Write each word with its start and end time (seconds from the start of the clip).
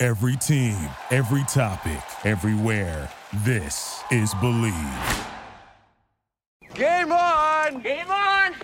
Every 0.00 0.36
team, 0.36 0.78
every 1.10 1.42
topic, 1.48 2.00
everywhere. 2.24 3.10
This 3.42 4.00
is 4.12 4.32
Bleav. 4.34 5.26
Game 6.72 7.10
on! 7.10 7.80
Game 7.82 8.08
on! 8.08 8.54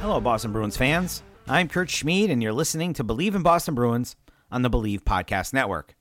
Hello, 0.00 0.22
Boston 0.22 0.52
Bruins 0.52 0.78
fans. 0.78 1.22
I'm 1.48 1.68
Kurt 1.68 1.90
Schmid, 1.90 2.30
and 2.30 2.42
you're 2.42 2.54
listening 2.54 2.94
to 2.94 3.04
Bleav 3.04 3.34
in 3.34 3.42
Boston 3.42 3.74
Bruins 3.74 4.16
on 4.50 4.62
the 4.62 4.70
Bleav 4.70 5.02
Podcast 5.02 5.52
Network. 5.52 5.94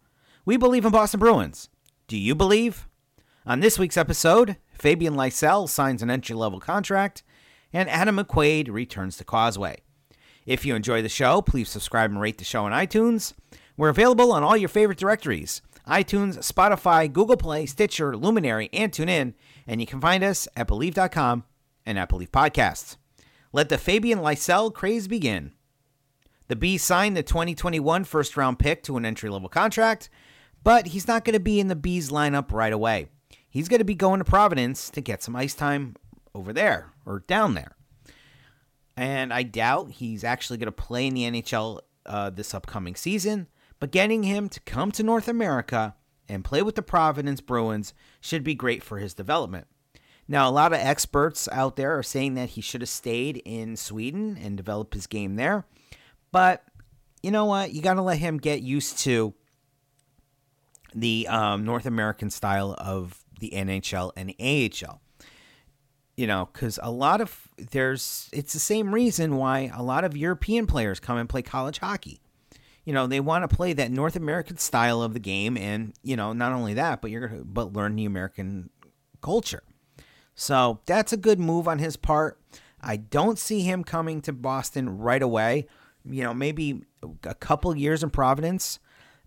We 0.46 0.56
believe 0.56 0.86
in 0.86 0.94
Boston 0.94 1.20
Bruins. 1.20 1.68
Do 2.08 2.18
you 2.18 2.36
believe? 2.36 2.89
On 3.50 3.62
this 3.62 3.80
week's 3.80 3.98
episode, 3.98 4.58
Fabian 4.74 5.16
Lysell 5.16 5.68
signs 5.68 6.04
an 6.04 6.12
entry 6.12 6.36
level 6.36 6.60
contract, 6.60 7.24
and 7.74 7.90
Adam 7.90 8.18
McQuaid 8.18 8.70
returns 8.70 9.18
to 9.18 9.24
Causeway. 9.24 9.78
If 10.46 10.68
you 10.68 10.76
enjoy 10.76 11.02
the 11.02 11.10
show, 11.10 11.42
please 11.42 11.68
subscribe 11.68 12.12
and 12.12 12.22
rate 12.22 12.38
the 12.38 12.44
show 12.44 12.66
on 12.66 12.74
iTunes. 12.74 13.34
We're 13.76 13.90
available 13.90 14.32
on 14.32 14.44
all 14.44 14.56
your 14.56 14.70
favorite 14.70 15.00
directories 15.00 15.64
iTunes, 15.88 16.38
Spotify, 16.48 17.12
Google 17.12 17.38
Play, 17.38 17.66
Stitcher, 17.66 18.16
Luminary, 18.16 18.70
and 18.72 18.92
TuneIn. 18.92 19.34
And 19.66 19.82
you 19.82 19.88
can 19.88 20.00
find 20.00 20.24
us 20.24 20.48
at 20.56 20.68
Bleav.com 20.68 21.44
and 21.88 21.98
at 21.98 22.12
Bleav 22.12 22.30
Podcasts. 22.30 22.98
Let 23.52 23.70
the 23.70 23.80
Fabian 23.80 24.20
Lysell 24.20 24.72
craze 24.72 25.08
begin. 25.08 25.54
The 26.50 26.56
B 26.56 26.78
signed 26.78 27.18
the 27.18 27.24
2021 27.24 28.04
first 28.04 28.38
round 28.38 28.60
pick 28.60 28.84
to 28.84 28.98
an 28.98 29.06
entry 29.06 29.32
level 29.32 29.50
contract, 29.50 30.12
but 30.64 30.90
he's 30.90 31.08
not 31.08 31.26
going 31.26 31.34
to 31.34 31.40
be 31.40 31.60
in 31.60 31.68
the 31.68 31.76
B's 31.76 32.12
lineup 32.12 32.52
right 32.52 32.74
away. 32.74 33.08
He's 33.50 33.68
going 33.68 33.80
to 33.80 33.86
be 33.86 33.96
going 33.96 34.20
to 34.20 34.26
Providence 34.26 34.90
to 34.92 35.02
get 35.02 35.24
some 35.24 35.36
ice 35.36 35.56
time 35.56 35.96
over 36.36 36.54
there 36.54 36.94
or 37.06 37.24
down 37.28 37.56
there. 37.56 37.76
And 38.96 39.34
I 39.34 39.44
doubt 39.44 39.92
he's 39.92 40.24
actually 40.24 40.58
going 40.58 40.68
to 40.68 40.72
play 40.72 41.08
in 41.08 41.14
the 41.14 41.24
NHL 41.24 41.80
uh, 42.06 42.30
this 42.30 42.54
upcoming 42.54 42.96
season, 42.96 43.48
but 43.80 43.92
getting 43.92 44.24
him 44.24 44.50
to 44.50 44.60
come 44.62 44.92
to 44.92 45.04
North 45.04 45.28
America 45.28 45.96
and 46.28 46.44
play 46.44 46.62
with 46.62 46.76
the 46.76 46.82
Providence 46.82 47.42
Bruins 47.42 47.94
should 48.22 48.44
be 48.44 48.54
great 48.54 48.84
for 48.84 49.00
his 49.00 49.14
development. 49.14 49.68
Now, 50.28 50.48
a 50.48 50.52
lot 50.52 50.74
of 50.74 50.80
experts 50.80 51.50
out 51.52 51.76
there 51.76 51.98
are 51.98 52.04
saying 52.04 52.36
that 52.36 52.50
he 52.50 52.62
should 52.62 52.82
have 52.82 52.90
stayed 52.90 53.42
in 53.46 53.76
Sweden 53.76 54.38
and 54.40 54.56
developed 54.56 54.94
his 54.94 55.08
game 55.08 55.38
there. 55.38 55.66
But 56.32 56.64
you 57.24 57.32
know 57.32 57.46
what? 57.46 57.74
You 57.74 57.82
got 57.82 57.96
to 57.96 58.04
let 58.04 58.20
him 58.20 58.38
get 58.38 58.62
used 58.62 59.00
to 59.00 59.34
the 60.94 61.28
um, 61.28 61.66
North 61.66 61.86
American 61.86 62.30
style 62.30 62.76
of 62.78 63.24
the 63.40 63.52
NHL 63.56 64.12
and 64.16 64.34
AHL. 64.40 65.02
You 66.16 66.28
know, 66.28 66.50
because 66.52 66.80
a 66.84 66.92
lot 66.92 67.22
of 67.22 67.48
there's 67.58 68.30
it's 68.34 68.54
the 68.54 68.60
same 68.60 68.94
reason 68.94 69.38
why 69.38 69.72
a 69.74 69.82
lot 69.82 70.04
of 70.04 70.18
European 70.18 70.68
players 70.68 71.00
come 71.00 71.18
and 71.18 71.30
play 71.30 71.42
college 71.42 71.80
hockey. 71.80 72.20
You 72.84 72.94
know, 72.94 73.08
they 73.08 73.20
want 73.20 73.50
to 73.50 73.56
play 73.56 73.74
that 73.74 73.92
North 73.92 74.16
American 74.16 74.58
style 74.58 75.02
of 75.02 75.14
the 75.14 75.20
game, 75.20 75.56
and 75.56 75.94
you 76.04 76.18
know, 76.18 76.34
not 76.34 76.52
only 76.52 76.74
that, 76.74 77.02
but 77.02 77.12
you're 77.12 77.28
gonna 77.28 77.44
but 77.46 77.74
learn 77.74 77.96
the 77.96 78.06
American 78.06 78.70
culture. 79.22 79.64
So 80.36 80.80
that's 80.86 81.14
a 81.14 81.18
good 81.18 81.40
move 81.40 81.68
on 81.68 81.80
his 81.80 81.98
part. 81.98 82.40
I 82.82 82.98
don't 82.98 83.38
see 83.38 83.62
him 83.62 83.84
coming 83.84 84.22
to 84.22 84.34
Boston 84.34 84.98
right 84.98 85.22
away. 85.22 85.68
You 86.06 86.24
know, 86.24 86.34
maybe 86.34 86.84
a 87.24 87.36
couple 87.36 87.76
years 87.76 88.04
in 88.04 88.10
Providence. 88.10 88.80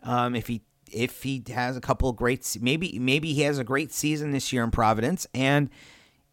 Um, 0.02 0.34
if 0.34 0.48
he 0.48 0.62
if 0.92 1.22
he 1.22 1.42
has 1.48 1.76
a 1.76 1.80
couple 1.80 2.08
of 2.08 2.16
great 2.16 2.56
maybe 2.60 2.98
maybe 2.98 3.32
he 3.32 3.42
has 3.42 3.58
a 3.58 3.64
great 3.64 3.92
season 3.92 4.30
this 4.30 4.52
year 4.52 4.62
in 4.62 4.70
Providence 4.70 5.26
and 5.34 5.70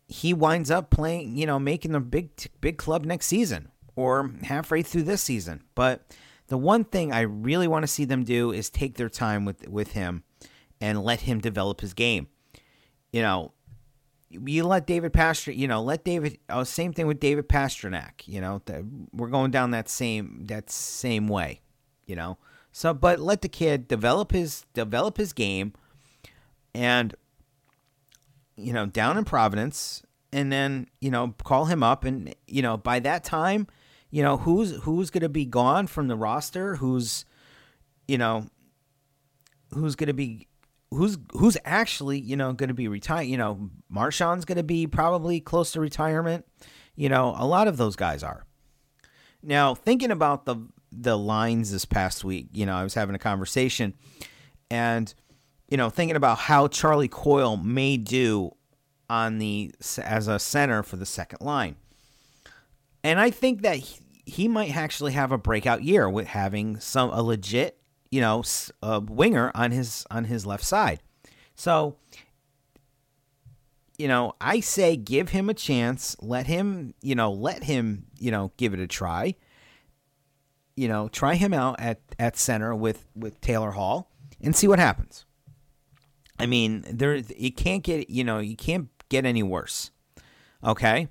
he 0.08 0.34
winds 0.34 0.72
up 0.72 0.90
playing, 0.90 1.38
you 1.38 1.46
know, 1.46 1.60
making 1.60 1.92
the 1.92 2.00
big 2.00 2.32
big 2.62 2.78
club 2.78 3.06
next 3.06 3.28
season 3.28 3.70
or 3.96 4.32
halfway 4.44 4.82
through 4.82 5.04
this 5.04 5.22
season. 5.22 5.64
But 5.76 6.16
the 6.48 6.58
one 6.58 6.84
thing 6.84 7.14
I 7.14 7.22
really 7.22 7.68
want 7.68 7.84
to 7.84 7.88
see 7.88 8.06
them 8.06 8.24
do 8.24 8.52
is 8.52 8.70
take 8.70 8.96
their 8.96 9.10
time 9.10 9.46
with 9.46 9.68
with 9.68 9.94
him 9.94 10.24
and 10.82 11.04
let 11.04 11.22
him 11.22 11.40
develop 11.40 11.82
his 11.82 11.94
game. 11.94 12.28
You 13.12 13.22
know, 13.22 13.54
you 14.30 14.64
let 14.64 14.88
David 14.88 15.14
Pastrnak, 15.14 15.58
you 15.58 15.68
know, 15.68 15.82
let 15.82 16.04
David. 16.04 16.40
Oh, 16.50 16.64
same 16.64 16.94
thing 16.94 17.08
with 17.08 17.20
David 17.20 17.48
Pastrnak. 17.48 18.28
You 18.28 18.42
know, 18.42 18.62
the, 18.66 18.86
we're 19.14 19.30
going 19.30 19.52
down 19.52 19.72
that 19.72 19.90
same 19.90 20.46
that 20.48 20.70
same 20.70 21.28
way. 21.28 21.62
You 22.06 22.16
know, 22.16 22.38
so 22.72 22.94
but 22.94 23.20
let 23.20 23.42
the 23.42 23.50
kid 23.50 23.88
develop 23.88 24.32
his 24.32 24.66
develop 24.74 25.18
his 25.18 25.34
game, 25.34 25.74
and 26.74 27.16
you 28.56 28.74
know, 28.74 28.86
down 28.86 29.18
in 29.18 29.26
Providence, 29.26 30.04
and 30.32 30.52
then 30.52 30.88
you 31.02 31.12
know, 31.12 31.34
call 31.44 31.66
him 31.66 31.84
up, 31.84 32.04
and 32.04 32.34
you 32.48 32.62
know, 32.62 32.78
by 32.78 33.00
that 33.00 33.24
time, 33.24 33.68
you 34.12 34.22
know, 34.22 34.38
who's 34.38 34.76
who's 34.84 35.10
going 35.10 35.22
to 35.22 35.30
be 35.30 35.46
gone 35.46 35.88
from 35.88 36.08
the 36.08 36.16
roster, 36.16 36.76
who's, 36.76 37.26
you 38.08 38.18
know, 38.18 38.48
who's 39.74 39.96
going 39.96 40.08
to 40.08 40.14
be 40.14 40.48
who's 40.92 41.18
who's 41.34 41.58
actually 41.66 42.20
you 42.20 42.36
know 42.36 42.54
going 42.54 42.70
to 42.70 42.74
be 42.74 42.88
retired. 42.88 43.28
You 43.28 43.38
know, 43.38 43.70
Marchand's 43.90 44.46
going 44.46 44.58
to 44.58 44.64
be 44.64 44.88
probably 44.88 45.40
close 45.40 45.72
to 45.74 45.80
retirement. 45.80 46.46
You 46.96 47.10
know, 47.10 47.36
a 47.38 47.46
lot 47.46 47.68
of 47.68 47.78
those 47.78 47.96
guys 47.96 48.24
are. 48.24 48.46
Now, 49.42 49.74
thinking 49.74 50.12
about 50.12 50.46
the 50.46 50.58
the 50.92 51.18
lines 51.18 51.72
this 51.72 51.86
past 51.86 52.24
week, 52.24 52.48
you 52.52 52.66
know, 52.66 52.76
I 52.76 52.84
was 52.84 52.94
having 52.94 53.16
a 53.16 53.20
conversation, 53.20 53.94
and 54.70 55.14
you 55.68 55.78
know, 55.78 55.90
thinking 55.90 56.16
about 56.16 56.38
how 56.38 56.68
Charlie 56.68 57.08
Coyle 57.08 57.58
may 57.58 57.98
do 57.98 58.52
on 59.10 59.40
the 59.40 59.72
as 60.04 60.28
a 60.28 60.40
center 60.40 60.84
for 60.84 60.96
the 60.96 61.06
second 61.06 61.42
line, 61.42 61.76
and 63.04 63.20
I 63.20 63.30
think 63.30 63.62
that 63.62 63.78
he, 64.26 64.48
might 64.48 64.76
actually 64.76 65.14
have 65.14 65.32
a 65.32 65.38
breakout 65.38 65.84
year 65.84 66.10
with 66.10 66.28
having 66.28 66.80
some 66.80 67.10
a 67.10 67.24
legit 67.24 67.80
you 68.12 68.22
know, 68.22 68.44
a 68.82 69.00
winger 69.00 69.52
on 69.54 69.72
his 69.72 70.06
on 70.10 70.26
his 70.26 70.46
left 70.46 70.64
side. 70.64 71.00
So, 71.56 71.98
you 73.98 74.08
know, 74.08 74.34
I 74.42 74.62
say 74.62 74.96
give 74.96 75.30
him 75.30 75.50
a 75.50 75.54
chance, 75.54 76.16
let 76.22 76.48
him, 76.48 76.94
you 77.02 77.16
know, 77.16 77.32
let 77.32 77.64
him, 77.64 78.06
you 78.18 78.32
know, 78.32 78.52
give 78.58 78.74
it 78.74 78.80
a 78.80 78.88
try. 78.88 79.36
You 80.76 80.88
know, 80.88 81.08
try 81.10 81.36
him 81.36 81.54
out 81.54 81.80
at 81.80 82.00
at 82.18 82.38
center 82.38 82.74
with 82.74 83.06
with 83.16 83.40
Taylor 83.42 83.72
Hall 83.72 84.12
and 84.42 84.56
see 84.56 84.68
what 84.68 84.80
happens. 84.80 85.26
I 86.38 86.46
mean, 86.46 86.86
there 86.90 87.16
you 87.16 87.52
can't 87.52 87.84
get, 87.84 88.10
you 88.10 88.24
know, 88.24 88.40
you 88.40 88.56
can't 88.56 88.88
get 89.10 89.26
any 89.26 89.44
worse. 89.44 89.92
Okay? 90.64 91.10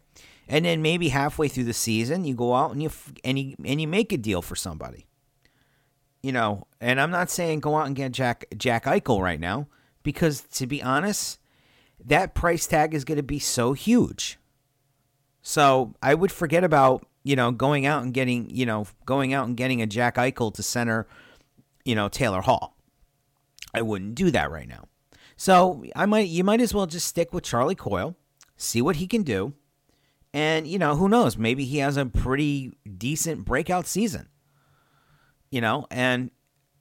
And 0.49 0.65
then 0.65 0.81
maybe 0.81 1.11
halfway 1.11 1.49
through 1.49 1.65
the 1.65 1.75
season, 1.75 2.25
you 2.25 2.35
go 2.35 2.55
out 2.55 2.73
and 2.73 2.83
you 2.83 2.91
and 3.25 3.39
you 3.39 3.57
and 3.65 3.81
you 3.81 3.87
make 3.87 4.13
a 4.13 4.17
deal 4.17 4.41
for 4.41 4.57
somebody 4.57 5.09
you 6.23 6.33
know, 6.33 6.67
and 6.81 7.01
I'm 7.01 7.11
not 7.11 7.31
saying 7.31 7.61
go 7.61 7.77
out 7.77 7.87
and 7.87 7.97
get 7.97 8.13
Jack 8.13 8.47
Jack 8.57 8.85
Eichel 8.85 9.21
right 9.21 9.41
now 9.41 9.69
because 10.03 10.43
to 10.43 10.67
be 10.67 10.83
honest, 10.83 11.39
that 12.05 12.35
price 12.35 12.67
tag 12.67 12.95
is 12.95 13.05
going 13.05 13.17
to 13.17 13.23
be 13.23 13.39
so 13.39 13.73
huge. 13.73 14.39
So 15.43 15.95
I 16.03 16.15
would 16.15 16.33
forget 16.33 16.65
about 16.65 17.07
you 17.29 17.37
know 17.37 17.51
going 17.51 17.87
out 17.87 18.03
and 18.03 18.15
getting 18.15 18.49
you 18.51 18.67
know 18.67 18.87
going 19.07 19.33
out 19.33 19.47
and 19.47 19.57
getting 19.57 19.83
a 19.83 19.87
Jack 19.87 20.17
Eichel 20.17 20.53
to 20.55 20.63
center, 20.63 21.07
you 21.85 21.95
know 21.95 22.09
Taylor 22.09 22.41
Hall. 22.41 22.77
I 23.75 23.83
wouldn't 23.83 24.15
do 24.15 24.31
that 24.31 24.51
right 24.51 24.69
now. 24.69 24.89
So 25.37 25.85
I 25.95 26.07
might 26.07 26.29
you 26.29 26.45
might 26.45 26.61
as 26.61 26.75
well 26.75 26.87
just 26.87 27.07
stick 27.07 27.33
with 27.33 27.45
Charlie 27.45 27.75
Coyle, 27.75 28.17
see 28.57 28.81
what 28.81 28.97
he 28.97 29.07
can 29.07 29.23
do, 29.23 29.55
and 30.33 30.67
you 30.67 30.79
know 30.79 30.97
who 30.97 31.09
knows 31.09 31.37
maybe 31.37 31.65
he 31.65 31.79
has 31.79 31.97
a 31.97 32.07
pretty 32.07 32.73
decent 32.97 33.45
breakout 33.45 33.87
season 33.87 34.29
you 35.51 35.61
know, 35.61 35.87
and 35.91 36.31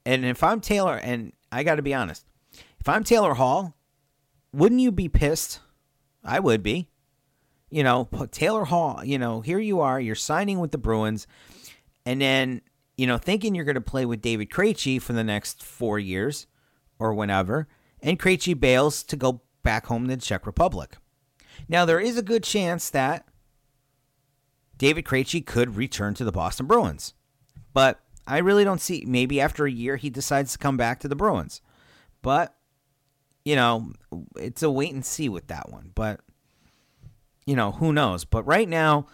and 0.05 0.25
if 0.25 0.43
I'm 0.43 0.61
Taylor, 0.61 0.97
and 0.97 1.33
I 1.51 1.63
got 1.63 1.75
to 1.75 1.81
be 1.81 1.93
honest, 1.93 2.25
if 2.79 2.87
I'm 2.87 3.03
Taylor 3.03 3.33
Hall, 3.33 3.75
wouldn't 4.53 4.81
you 4.81 4.91
be 4.91 5.09
pissed? 5.09 5.59
I 6.23 6.39
would 6.39 6.63
be. 6.63 6.89
You 7.69 7.83
know, 7.83 8.07
Taylor 8.31 8.65
Hall, 8.65 9.03
you 9.03 9.19
know, 9.19 9.41
here 9.41 9.59
you 9.59 9.81
are, 9.81 9.99
you're 9.99 10.15
signing 10.15 10.59
with 10.59 10.71
the 10.71 10.77
Bruins, 10.77 11.27
and 12.05 12.21
then, 12.21 12.61
you 12.95 13.05
know, 13.05 13.17
thinking 13.17 13.53
you're 13.53 13.65
going 13.65 13.75
to 13.75 13.81
play 13.81 14.05
with 14.05 14.21
David 14.21 14.49
Krejci 14.49 15.01
for 15.01 15.11
the 15.13 15.23
next 15.23 15.63
four 15.63 15.99
years 15.99 16.47
or 16.97 17.13
whenever, 17.13 17.67
and 18.01 18.19
Krejci 18.19 18.57
bails 18.57 19.03
to 19.03 19.17
go 19.17 19.41
back 19.63 19.87
home 19.87 20.07
to 20.07 20.15
the 20.15 20.21
Czech 20.21 20.45
Republic. 20.47 20.95
Now, 21.67 21.83
there 21.83 21.99
is 21.99 22.17
a 22.17 22.23
good 22.23 22.43
chance 22.43 22.89
that 22.91 23.27
David 24.77 25.03
Krejci 25.03 25.45
could 25.45 25.75
return 25.75 26.13
to 26.13 26.23
the 26.23 26.31
Boston 26.31 26.67
Bruins, 26.67 27.13
but 27.73 27.99
I 28.25 28.37
really 28.37 28.63
don't 28.63 28.81
see. 28.81 29.03
Maybe 29.05 29.41
after 29.41 29.65
a 29.65 29.71
year 29.71 29.97
he 29.97 30.09
decides 30.09 30.53
to 30.53 30.57
come 30.57 30.77
back 30.77 30.99
to 31.01 31.07
the 31.07 31.15
Bruins, 31.15 31.61
but 32.21 32.53
you 33.43 33.55
know, 33.55 33.91
it's 34.35 34.63
a 34.63 34.69
wait 34.69 34.93
and 34.93 35.05
see 35.05 35.29
with 35.29 35.47
that 35.47 35.69
one. 35.69 35.91
But 35.95 36.19
you 37.47 37.55
know, 37.55 37.71
who 37.71 37.91
knows? 37.91 38.25
But 38.25 38.43
right 38.43 38.69
now, 38.69 39.07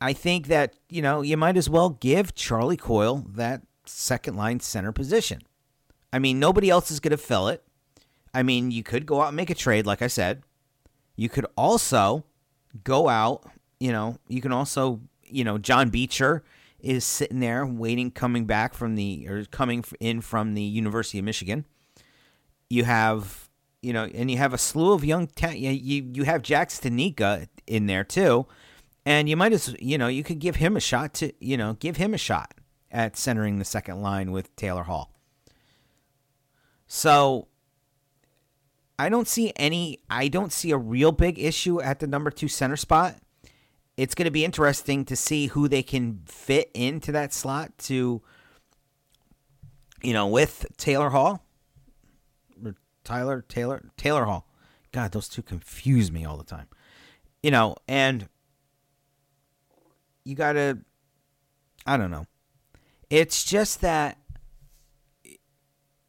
I 0.00 0.12
think 0.12 0.48
that 0.48 0.74
you 0.88 1.02
know 1.02 1.22
you 1.22 1.36
might 1.36 1.56
as 1.56 1.70
well 1.70 1.90
give 1.90 2.34
Charlie 2.34 2.76
Coyle 2.76 3.24
that 3.28 3.62
second 3.86 4.36
line 4.36 4.58
center 4.58 4.90
position. 4.90 5.42
I 6.12 6.18
mean, 6.18 6.40
nobody 6.40 6.68
else 6.68 6.90
is 6.90 6.98
going 6.98 7.12
to 7.12 7.16
fill 7.16 7.48
it. 7.48 7.62
I 8.34 8.42
mean, 8.42 8.70
you 8.70 8.82
could 8.82 9.06
go 9.06 9.20
out 9.20 9.28
and 9.28 9.36
make 9.36 9.50
a 9.50 9.54
trade, 9.54 9.86
like 9.86 10.02
I 10.02 10.06
said. 10.06 10.42
You 11.16 11.28
could 11.28 11.46
also 11.56 12.24
go 12.84 13.08
out, 13.08 13.44
you 13.78 13.92
know, 13.92 14.18
you 14.28 14.40
can 14.40 14.52
also, 14.52 15.00
you 15.24 15.44
know, 15.44 15.58
John 15.58 15.90
Beecher 15.90 16.42
is 16.80 17.04
sitting 17.04 17.40
there 17.40 17.64
waiting, 17.64 18.10
coming 18.10 18.44
back 18.44 18.74
from 18.74 18.94
the, 18.94 19.26
or 19.28 19.44
coming 19.46 19.84
in 20.00 20.20
from 20.20 20.54
the 20.54 20.62
University 20.62 21.18
of 21.18 21.24
Michigan. 21.24 21.64
You 22.68 22.84
have, 22.84 23.41
you 23.82 23.92
know, 23.92 24.04
and 24.04 24.30
you 24.30 24.38
have 24.38 24.54
a 24.54 24.58
slew 24.58 24.92
of 24.92 25.04
young, 25.04 25.28
you, 25.52 26.10
you 26.14 26.22
have 26.22 26.42
Jack 26.42 26.68
Studnicka 26.68 27.48
in 27.66 27.86
there 27.86 28.04
too. 28.04 28.46
And 29.04 29.28
you 29.28 29.36
might 29.36 29.52
as, 29.52 29.74
you 29.80 29.98
know, 29.98 30.06
you 30.06 30.22
could 30.22 30.38
give 30.38 30.56
him 30.56 30.76
a 30.76 30.80
shot 30.80 31.14
to, 31.14 31.32
you 31.44 31.56
know, 31.56 31.74
give 31.74 31.96
him 31.96 32.14
a 32.14 32.18
shot 32.18 32.54
at 32.90 33.16
centering 33.16 33.58
the 33.58 33.64
second 33.64 34.00
line 34.00 34.30
with 34.30 34.54
Taylor 34.54 34.84
Hall. 34.84 35.12
So 36.86 37.48
I 38.98 39.08
don't 39.08 39.26
see 39.26 39.52
any, 39.56 39.98
I 40.08 40.28
don't 40.28 40.52
see 40.52 40.70
a 40.70 40.76
real 40.76 41.10
big 41.10 41.38
issue 41.38 41.80
at 41.80 41.98
the 41.98 42.06
number 42.06 42.30
two 42.30 42.48
center 42.48 42.76
spot. 42.76 43.16
It's 43.96 44.14
going 44.14 44.26
to 44.26 44.30
be 44.30 44.44
interesting 44.44 45.04
to 45.06 45.16
see 45.16 45.48
who 45.48 45.66
they 45.68 45.82
can 45.82 46.22
fit 46.26 46.70
into 46.72 47.10
that 47.12 47.32
slot 47.32 47.76
to, 47.78 48.22
you 50.02 50.12
know, 50.12 50.28
with 50.28 50.66
Taylor 50.76 51.10
Hall. 51.10 51.44
Tyler, 53.04 53.44
Taylor, 53.48 53.90
Taylor 53.96 54.24
Hall. 54.24 54.46
God, 54.92 55.12
those 55.12 55.28
two 55.28 55.42
confuse 55.42 56.12
me 56.12 56.24
all 56.24 56.36
the 56.36 56.44
time. 56.44 56.66
You 57.42 57.50
know, 57.50 57.76
and 57.88 58.28
you 60.24 60.34
got 60.34 60.52
to, 60.52 60.78
I 61.86 61.96
don't 61.96 62.10
know. 62.10 62.26
It's 63.10 63.44
just 63.44 63.80
that 63.80 64.18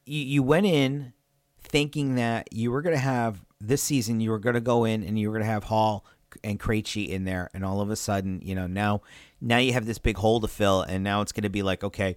you, 0.06 0.20
you 0.20 0.44
went 0.44 0.66
in 0.66 1.14
thinking 1.62 2.16
that 2.16 2.54
you 2.54 2.72
were 2.72 2.82
going 2.82 2.96
to 2.96 3.02
have 3.02 3.44
this 3.60 3.82
season, 3.82 4.20
you 4.20 4.30
were 4.30 4.40
going 4.40 4.56
to 4.56 4.62
go 4.62 4.84
in 4.84 5.04
and 5.04 5.18
you 5.18 5.30
were 5.30 5.34
going 5.34 5.46
to 5.46 5.52
have 5.52 5.66
Hall 5.66 6.06
and 6.44 6.60
Krejci 6.60 7.08
in 7.08 7.26
there, 7.26 7.50
and 7.54 7.64
all 7.64 7.82
of 7.82 7.90
a 7.90 7.96
sudden, 7.96 8.42
you 8.44 8.56
know, 8.56 8.68
now 8.68 9.02
now 9.40 9.58
you 9.58 9.74
have 9.74 9.86
this 9.86 10.00
big 10.00 10.18
hole 10.18 10.40
to 10.42 10.48
fill, 10.48 10.82
and 10.82 11.04
now 11.04 11.22
it's 11.22 11.32
going 11.32 11.44
to 11.44 11.50
be 11.50 11.64
like, 11.64 11.84
okay, 11.84 12.16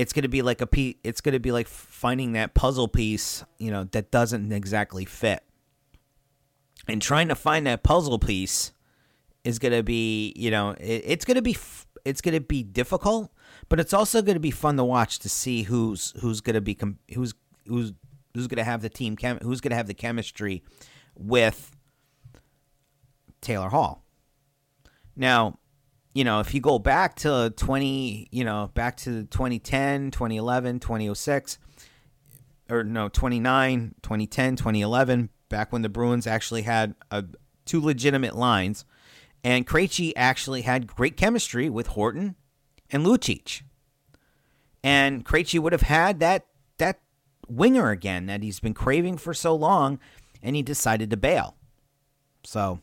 it's 0.00 0.14
going 0.14 0.22
to 0.22 0.28
be 0.28 0.40
like 0.40 0.62
a 0.62 0.66
piece, 0.66 0.96
it's 1.04 1.20
going 1.20 1.34
to 1.34 1.40
be 1.40 1.52
like 1.52 1.68
finding 1.68 2.32
that 2.32 2.54
puzzle 2.54 2.88
piece, 2.88 3.44
you 3.58 3.70
know, 3.70 3.84
that 3.84 4.10
doesn't 4.10 4.50
exactly 4.50 5.04
fit, 5.04 5.42
and 6.88 7.02
trying 7.02 7.28
to 7.28 7.34
find 7.34 7.66
that 7.66 7.82
puzzle 7.82 8.18
piece 8.18 8.72
is 9.44 9.58
going 9.58 9.74
to 9.74 9.82
be, 9.82 10.32
you 10.36 10.50
know, 10.50 10.70
it, 10.70 11.02
it's 11.04 11.26
going 11.26 11.34
to 11.34 11.42
be 11.42 11.54
it's 12.06 12.22
going 12.22 12.32
to 12.32 12.40
be 12.40 12.62
difficult, 12.62 13.30
but 13.68 13.78
it's 13.78 13.92
also 13.92 14.22
going 14.22 14.36
to 14.36 14.40
be 14.40 14.50
fun 14.50 14.78
to 14.78 14.84
watch 14.84 15.18
to 15.18 15.28
see 15.28 15.64
who's 15.64 16.14
who's 16.22 16.40
going 16.40 16.54
to 16.54 16.62
be 16.62 16.78
who's 17.12 17.34
who's 17.66 17.92
who's 18.32 18.46
going 18.46 18.56
to 18.56 18.64
have 18.64 18.80
the 18.80 18.88
team 18.88 19.16
chem- 19.16 19.40
who's 19.42 19.60
going 19.60 19.70
to 19.70 19.76
have 19.76 19.86
the 19.86 19.92
chemistry 19.92 20.62
with 21.14 21.76
Taylor 23.42 23.68
Hall. 23.68 24.02
Now, 25.14 25.58
you 26.12 26.24
know, 26.24 26.40
if 26.40 26.54
you 26.54 26.60
go 26.60 26.78
back 26.78 27.16
to 27.16 27.52
20, 27.56 28.28
you 28.30 28.44
know, 28.44 28.70
back 28.74 28.96
to 28.98 29.24
2010, 29.24 30.10
2011, 30.10 30.80
2006 30.80 31.58
or 32.68 32.84
no, 32.84 33.08
29, 33.08 33.94
2010, 34.02 34.56
2011, 34.56 35.30
back 35.48 35.72
when 35.72 35.82
the 35.82 35.88
Bruins 35.88 36.26
actually 36.26 36.62
had 36.62 36.94
a, 37.10 37.24
two 37.64 37.80
legitimate 37.80 38.36
lines 38.36 38.84
and 39.42 39.66
Krejci 39.66 40.12
actually 40.16 40.62
had 40.62 40.86
great 40.86 41.16
chemistry 41.16 41.68
with 41.68 41.88
Horton 41.88 42.36
and 42.90 43.04
Lucic. 43.04 43.62
And 44.82 45.24
Krejci 45.24 45.58
would 45.58 45.72
have 45.72 45.82
had 45.82 46.20
that 46.20 46.46
that 46.78 47.00
winger 47.48 47.90
again 47.90 48.26
that 48.26 48.42
he's 48.42 48.60
been 48.60 48.74
craving 48.74 49.18
for 49.18 49.34
so 49.34 49.54
long, 49.54 49.98
and 50.42 50.56
he 50.56 50.62
decided 50.62 51.10
to 51.10 51.16
bail. 51.16 51.56
So 52.44 52.80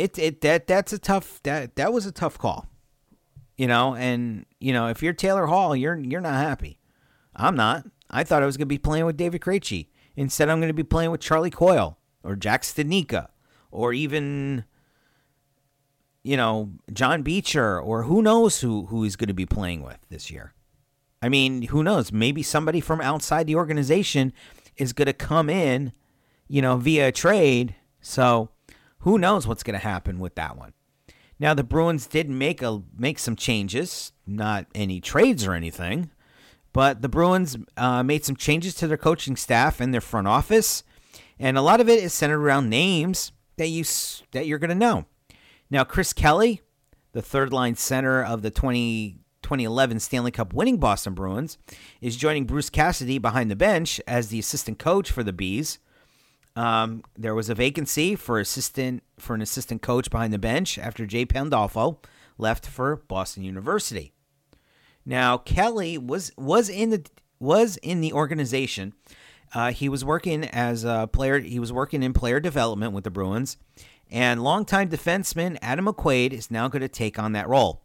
it 0.00 0.18
it 0.18 0.40
that 0.40 0.66
that's 0.66 0.92
a 0.92 0.98
tough 0.98 1.40
that 1.42 1.76
that 1.76 1.92
was 1.92 2.06
a 2.06 2.12
tough 2.12 2.38
call. 2.38 2.66
You 3.56 3.66
know, 3.66 3.94
and 3.94 4.46
you 4.58 4.72
know, 4.72 4.88
if 4.88 5.02
you're 5.02 5.12
Taylor 5.12 5.46
Hall, 5.46 5.76
you're 5.76 5.98
you're 5.98 6.20
not 6.20 6.34
happy. 6.34 6.78
I'm 7.36 7.56
not. 7.56 7.84
I 8.10 8.24
thought 8.24 8.42
I 8.42 8.46
was 8.46 8.56
going 8.56 8.66
to 8.66 8.74
be 8.74 8.78
playing 8.78 9.06
with 9.06 9.16
David 9.16 9.40
Krejci. 9.40 9.88
Instead, 10.16 10.48
I'm 10.48 10.58
going 10.58 10.68
to 10.68 10.74
be 10.74 10.82
playing 10.82 11.10
with 11.10 11.20
Charlie 11.20 11.50
Coyle 11.50 11.98
or 12.24 12.34
Jack 12.36 12.62
Studnicka 12.62 13.28
or 13.70 13.92
even 13.92 14.64
you 16.22 16.36
know 16.36 16.70
John 16.92 17.22
Beecher 17.22 17.78
or 17.80 18.04
who 18.04 18.22
knows 18.22 18.60
who 18.60 18.86
who 18.86 19.02
he's 19.02 19.16
going 19.16 19.28
to 19.28 19.34
be 19.34 19.46
playing 19.46 19.82
with 19.82 19.98
this 20.08 20.30
year. 20.30 20.54
I 21.22 21.28
mean, 21.28 21.62
who 21.62 21.82
knows? 21.82 22.12
Maybe 22.12 22.42
somebody 22.42 22.80
from 22.80 23.02
outside 23.02 23.46
the 23.46 23.56
organization 23.56 24.32
is 24.78 24.94
going 24.94 25.06
to 25.06 25.12
come 25.12 25.50
in, 25.50 25.92
you 26.48 26.62
know, 26.62 26.78
via 26.78 27.12
trade. 27.12 27.74
So, 28.00 28.48
who 29.00 29.18
knows 29.18 29.46
what's 29.46 29.62
going 29.62 29.78
to 29.78 29.84
happen 29.84 30.18
with 30.18 30.34
that 30.36 30.56
one? 30.56 30.72
Now, 31.38 31.54
the 31.54 31.64
Bruins 31.64 32.06
did 32.06 32.28
make 32.28 32.62
a 32.62 32.82
make 32.96 33.18
some 33.18 33.34
changes, 33.34 34.12
not 34.26 34.66
any 34.74 35.00
trades 35.00 35.46
or 35.46 35.54
anything, 35.54 36.10
but 36.72 37.00
the 37.00 37.08
Bruins 37.08 37.56
uh, 37.76 38.02
made 38.02 38.24
some 38.24 38.36
changes 38.36 38.74
to 38.74 38.86
their 38.86 38.98
coaching 38.98 39.36
staff 39.36 39.80
and 39.80 39.92
their 39.92 40.02
front 40.02 40.28
office, 40.28 40.84
and 41.38 41.56
a 41.56 41.62
lot 41.62 41.80
of 41.80 41.88
it 41.88 42.02
is 42.02 42.12
centered 42.12 42.40
around 42.40 42.68
names 42.68 43.32
that 43.56 43.68
you 43.68 43.84
that 44.32 44.46
you're 44.46 44.58
going 44.58 44.68
to 44.68 44.74
know. 44.74 45.06
Now, 45.70 45.84
Chris 45.84 46.12
Kelly, 46.12 46.60
the 47.12 47.22
third 47.22 47.52
line 47.52 47.74
center 47.74 48.22
of 48.22 48.42
the 48.42 48.50
20 48.50 49.16
2011 49.42 49.98
Stanley 49.98 50.30
Cup 50.30 50.52
winning 50.52 50.76
Boston 50.76 51.14
Bruins, 51.14 51.56
is 52.00 52.16
joining 52.16 52.44
Bruce 52.44 52.70
Cassidy 52.70 53.18
behind 53.18 53.50
the 53.50 53.56
bench 53.56 54.00
as 54.06 54.28
the 54.28 54.38
assistant 54.38 54.78
coach 54.78 55.10
for 55.10 55.22
the 55.22 55.32
Bees. 55.32 55.78
Um, 56.60 57.04
there 57.16 57.34
was 57.34 57.48
a 57.48 57.54
vacancy 57.54 58.14
for 58.14 58.38
assistant 58.38 59.02
for 59.18 59.34
an 59.34 59.40
assistant 59.40 59.80
coach 59.80 60.10
behind 60.10 60.30
the 60.30 60.38
bench 60.38 60.78
after 60.78 61.06
Jay 61.06 61.24
Pandolfo 61.24 62.00
left 62.36 62.66
for 62.66 62.96
Boston 62.96 63.44
University. 63.44 64.12
Now 65.06 65.38
Kelly 65.38 65.96
was 65.96 66.32
was 66.36 66.68
in 66.68 66.90
the 66.90 67.06
was 67.38 67.78
in 67.78 68.02
the 68.02 68.12
organization. 68.12 68.92
Uh, 69.54 69.72
he 69.72 69.88
was 69.88 70.04
working 70.04 70.44
as 70.44 70.84
a 70.84 71.08
player. 71.10 71.38
He 71.38 71.58
was 71.58 71.72
working 71.72 72.02
in 72.02 72.12
player 72.12 72.40
development 72.40 72.92
with 72.92 73.04
the 73.04 73.10
Bruins, 73.10 73.56
and 74.10 74.42
longtime 74.42 74.90
defenseman 74.90 75.56
Adam 75.62 75.86
McQuaid 75.86 76.34
is 76.34 76.50
now 76.50 76.68
going 76.68 76.82
to 76.82 76.88
take 76.88 77.18
on 77.18 77.32
that 77.32 77.48
role. 77.48 77.80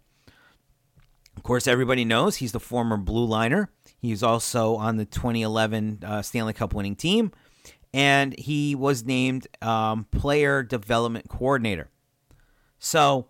Of 1.37 1.43
course, 1.43 1.65
everybody 1.65 2.03
knows 2.03 2.37
he's 2.37 2.51
the 2.51 2.59
former 2.59 2.97
blue 2.97 3.25
liner. 3.25 3.69
He's 3.97 4.21
also 4.21 4.75
on 4.75 4.97
the 4.97 5.05
2011 5.05 5.99
uh, 6.05 6.21
Stanley 6.21 6.53
Cup 6.53 6.73
winning 6.73 6.95
team, 6.97 7.31
and 7.95 8.37
he 8.37 8.75
was 8.75 9.05
named 9.05 9.47
um, 9.61 10.05
player 10.11 10.61
development 10.63 11.29
coordinator. 11.29 11.89
So 12.77 13.29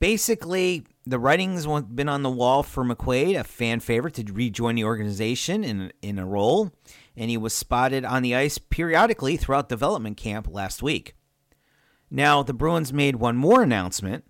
basically, 0.00 0.84
the 1.06 1.20
writing's 1.20 1.66
been 1.66 2.08
on 2.08 2.24
the 2.24 2.30
wall 2.30 2.64
for 2.64 2.84
McQuaid, 2.84 3.38
a 3.38 3.44
fan 3.44 3.78
favorite, 3.78 4.14
to 4.14 4.32
rejoin 4.32 4.74
the 4.74 4.82
organization 4.82 5.62
in, 5.62 5.92
in 6.02 6.18
a 6.18 6.26
role, 6.26 6.72
and 7.16 7.30
he 7.30 7.36
was 7.36 7.54
spotted 7.54 8.04
on 8.04 8.22
the 8.22 8.34
ice 8.34 8.58
periodically 8.58 9.36
throughout 9.36 9.68
development 9.68 10.16
camp 10.16 10.48
last 10.50 10.82
week. 10.82 11.14
Now, 12.10 12.42
the 12.42 12.52
Bruins 12.52 12.92
made 12.92 13.16
one 13.16 13.36
more 13.36 13.62
announcement 13.62 14.24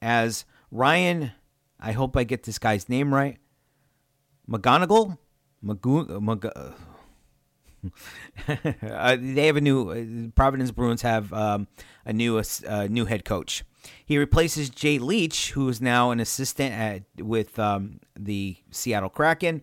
as 0.00 0.44
Ryan 0.70 1.32
I 1.80 1.92
hope 1.92 2.16
I 2.16 2.24
get 2.24 2.44
this 2.44 2.58
guy's 2.58 2.88
name 2.88 3.12
right. 3.12 3.38
McGonigal? 4.48 5.18
Magu- 5.64 6.22
Mag- 6.22 6.74
uh, 8.48 9.16
they 9.20 9.46
have 9.46 9.56
a 9.56 9.60
new 9.60 9.90
uh, 9.90 10.30
Providence 10.34 10.70
Bruins 10.70 11.02
have 11.02 11.32
um, 11.32 11.68
a 12.04 12.12
new 12.12 12.38
uh, 12.38 12.86
new 12.90 13.04
head 13.04 13.24
coach. 13.24 13.64
He 14.04 14.18
replaces 14.18 14.68
Jay 14.70 14.98
Leach, 14.98 15.52
who 15.52 15.68
is 15.68 15.80
now 15.80 16.10
an 16.10 16.20
assistant 16.20 16.72
at 16.72 17.02
with 17.24 17.58
um, 17.58 18.00
the 18.18 18.56
Seattle 18.70 19.10
Kraken, 19.10 19.62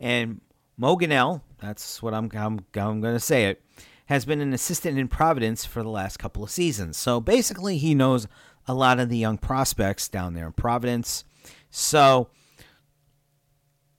and 0.00 0.40
Moganel. 0.80 1.42
That's 1.60 2.02
what 2.02 2.14
I'm 2.14 2.30
I'm, 2.34 2.64
I'm 2.74 3.00
going 3.00 3.14
to 3.14 3.20
say 3.20 3.46
it. 3.46 3.62
Has 4.06 4.24
been 4.24 4.40
an 4.40 4.52
assistant 4.52 4.98
in 4.98 5.08
Providence 5.08 5.64
for 5.64 5.82
the 5.82 5.88
last 5.88 6.18
couple 6.18 6.44
of 6.44 6.50
seasons. 6.50 6.96
So 6.96 7.20
basically, 7.20 7.78
he 7.78 7.94
knows 7.94 8.28
a 8.66 8.74
lot 8.74 9.00
of 9.00 9.08
the 9.08 9.16
young 9.16 9.38
prospects 9.38 10.08
down 10.08 10.34
there 10.34 10.46
in 10.46 10.52
Providence. 10.52 11.24
So 11.70 12.28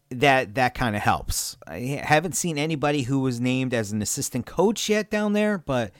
that 0.09 0.55
that 0.55 0.73
kind 0.73 0.95
of 0.95 1.01
helps. 1.01 1.57
I 1.67 2.01
haven't 2.03 2.35
seen 2.35 2.57
anybody 2.57 3.03
who 3.03 3.19
was 3.19 3.41
named 3.41 3.73
as 3.73 3.91
an 3.91 4.01
assistant 4.01 4.45
coach 4.45 4.87
yet 4.89 5.09
down 5.09 5.33
there, 5.33 5.57
but 5.57 5.91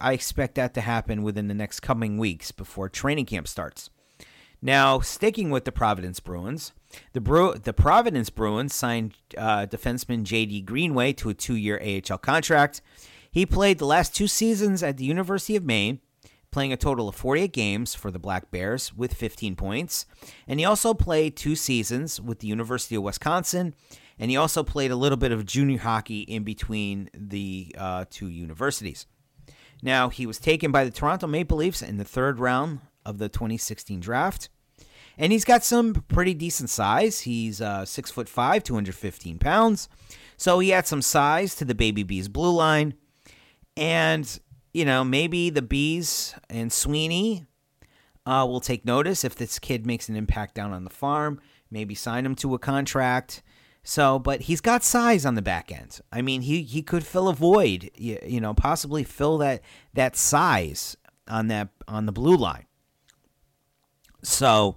I 0.00 0.12
expect 0.12 0.56
that 0.56 0.74
to 0.74 0.80
happen 0.80 1.22
within 1.22 1.48
the 1.48 1.54
next 1.54 1.80
coming 1.80 2.18
weeks 2.18 2.52
before 2.52 2.88
training 2.88 3.26
camp 3.26 3.48
starts. 3.48 3.90
Now, 4.60 5.00
sticking 5.00 5.50
with 5.50 5.64
the 5.64 5.72
Providence 5.72 6.20
Bruins, 6.20 6.72
the 7.12 7.20
Bru- 7.20 7.54
the 7.54 7.72
Providence 7.72 8.30
Bruins 8.30 8.74
signed 8.74 9.14
uh, 9.36 9.66
defenseman 9.66 10.22
J.D. 10.22 10.62
Greenway 10.62 11.12
to 11.14 11.30
a 11.30 11.34
two-year 11.34 11.80
AHL 11.82 12.18
contract. 12.18 12.80
He 13.30 13.46
played 13.46 13.78
the 13.78 13.86
last 13.86 14.14
two 14.14 14.28
seasons 14.28 14.82
at 14.82 14.98
the 14.98 15.04
University 15.04 15.56
of 15.56 15.64
Maine, 15.64 16.00
playing 16.52 16.72
a 16.72 16.76
total 16.76 17.08
of 17.08 17.16
48 17.16 17.52
games 17.52 17.94
for 17.94 18.10
the 18.10 18.18
Black 18.18 18.50
Bears 18.50 18.94
with 18.94 19.14
15 19.14 19.56
points. 19.56 20.06
And 20.46 20.60
he 20.60 20.66
also 20.66 20.94
played 20.94 21.36
two 21.36 21.56
seasons 21.56 22.20
with 22.20 22.38
the 22.38 22.46
University 22.46 22.94
of 22.94 23.02
Wisconsin, 23.02 23.74
and 24.18 24.30
he 24.30 24.36
also 24.36 24.62
played 24.62 24.90
a 24.90 24.96
little 24.96 25.18
bit 25.18 25.32
of 25.32 25.46
junior 25.46 25.78
hockey 25.78 26.20
in 26.20 26.44
between 26.44 27.10
the 27.14 27.74
uh, 27.76 28.04
two 28.10 28.28
universities. 28.28 29.06
Now, 29.82 30.10
he 30.10 30.26
was 30.26 30.38
taken 30.38 30.70
by 30.70 30.84
the 30.84 30.92
Toronto 30.92 31.26
Maple 31.26 31.56
Leafs 31.56 31.82
in 31.82 31.96
the 31.96 32.04
third 32.04 32.38
round 32.38 32.80
of 33.04 33.18
the 33.18 33.28
2016 33.28 33.98
draft. 33.98 34.48
And 35.18 35.32
he's 35.32 35.44
got 35.44 35.64
some 35.64 35.94
pretty 36.08 36.34
decent 36.34 36.70
size. 36.70 37.20
He's 37.20 37.60
uh, 37.60 37.84
six 37.84 38.10
foot 38.10 38.28
five, 38.28 38.62
215 38.62 39.38
pounds. 39.38 39.88
So 40.36 40.58
he 40.60 40.70
had 40.70 40.86
some 40.86 41.02
size 41.02 41.54
to 41.56 41.64
the 41.64 41.74
Baby 41.74 42.02
Bees 42.02 42.28
blue 42.28 42.52
line. 42.52 42.94
And, 43.76 44.40
you 44.72 44.84
know, 44.84 45.04
maybe 45.04 45.50
the 45.50 45.62
Bees 45.62 46.34
and 46.48 46.72
Sweeney 46.72 47.46
uh, 48.24 48.46
will 48.48 48.60
take 48.60 48.84
notice 48.84 49.24
if 49.24 49.34
this 49.34 49.58
kid 49.58 49.86
makes 49.86 50.08
an 50.08 50.16
impact 50.16 50.54
down 50.54 50.72
on 50.72 50.84
the 50.84 50.90
farm, 50.90 51.40
maybe 51.70 51.94
sign 51.94 52.24
him 52.24 52.34
to 52.36 52.54
a 52.54 52.58
contract. 52.58 53.42
So, 53.84 54.18
but 54.18 54.42
he's 54.42 54.60
got 54.60 54.84
size 54.84 55.26
on 55.26 55.34
the 55.34 55.42
back 55.42 55.72
end. 55.72 56.00
I 56.12 56.22
mean, 56.22 56.42
he, 56.42 56.62
he 56.62 56.82
could 56.82 57.04
fill 57.04 57.28
a 57.28 57.34
void, 57.34 57.90
you, 57.96 58.18
you 58.24 58.40
know, 58.40 58.54
possibly 58.54 59.02
fill 59.02 59.38
that 59.38 59.62
that 59.94 60.14
size 60.14 60.96
on 61.26 61.48
that 61.48 61.68
on 61.88 62.06
the 62.06 62.12
blue 62.12 62.36
line. 62.36 62.66
So, 64.22 64.76